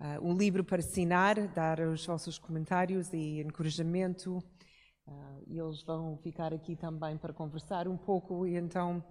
uh, 0.00 0.26
um 0.26 0.36
livro 0.36 0.64
para 0.64 0.80
assinar, 0.80 1.48
dar 1.48 1.80
os 1.80 2.04
vossos 2.04 2.38
comentários 2.38 3.12
e 3.12 3.40
encorajamento. 3.40 4.38
Uh, 5.06 5.42
e 5.46 5.58
eles 5.58 5.82
vão 5.82 6.16
ficar 6.18 6.52
aqui 6.52 6.76
também 6.76 7.16
para 7.16 7.32
conversar 7.32 7.86
um 7.86 7.96
pouco. 7.96 8.46
E 8.46 8.56
então, 8.56 9.04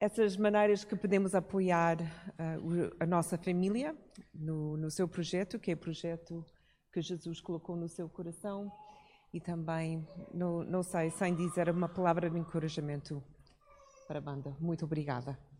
essas 0.00 0.36
maneiras 0.36 0.84
que 0.84 0.96
podemos 0.96 1.34
apoiar 1.34 2.00
uh, 2.00 2.96
a 2.98 3.06
nossa 3.06 3.38
família 3.38 3.96
no, 4.34 4.76
no 4.76 4.90
seu 4.90 5.06
projeto, 5.06 5.58
que 5.58 5.70
é 5.70 5.74
o 5.74 5.78
projeto 5.78 6.44
que 6.92 7.00
Jesus 7.00 7.40
colocou 7.40 7.76
no 7.76 7.88
seu 7.88 8.08
coração 8.08 8.70
e 9.32 9.40
também, 9.40 10.06
não, 10.34 10.62
não 10.62 10.82
sei, 10.82 11.10
sem 11.10 11.34
dizer 11.34 11.70
uma 11.70 11.88
palavra 11.88 12.28
de 12.28 12.38
encorajamento 12.38 13.22
para 14.06 14.18
a 14.18 14.22
banda. 14.22 14.54
Muito 14.60 14.84
obrigada. 14.84 15.51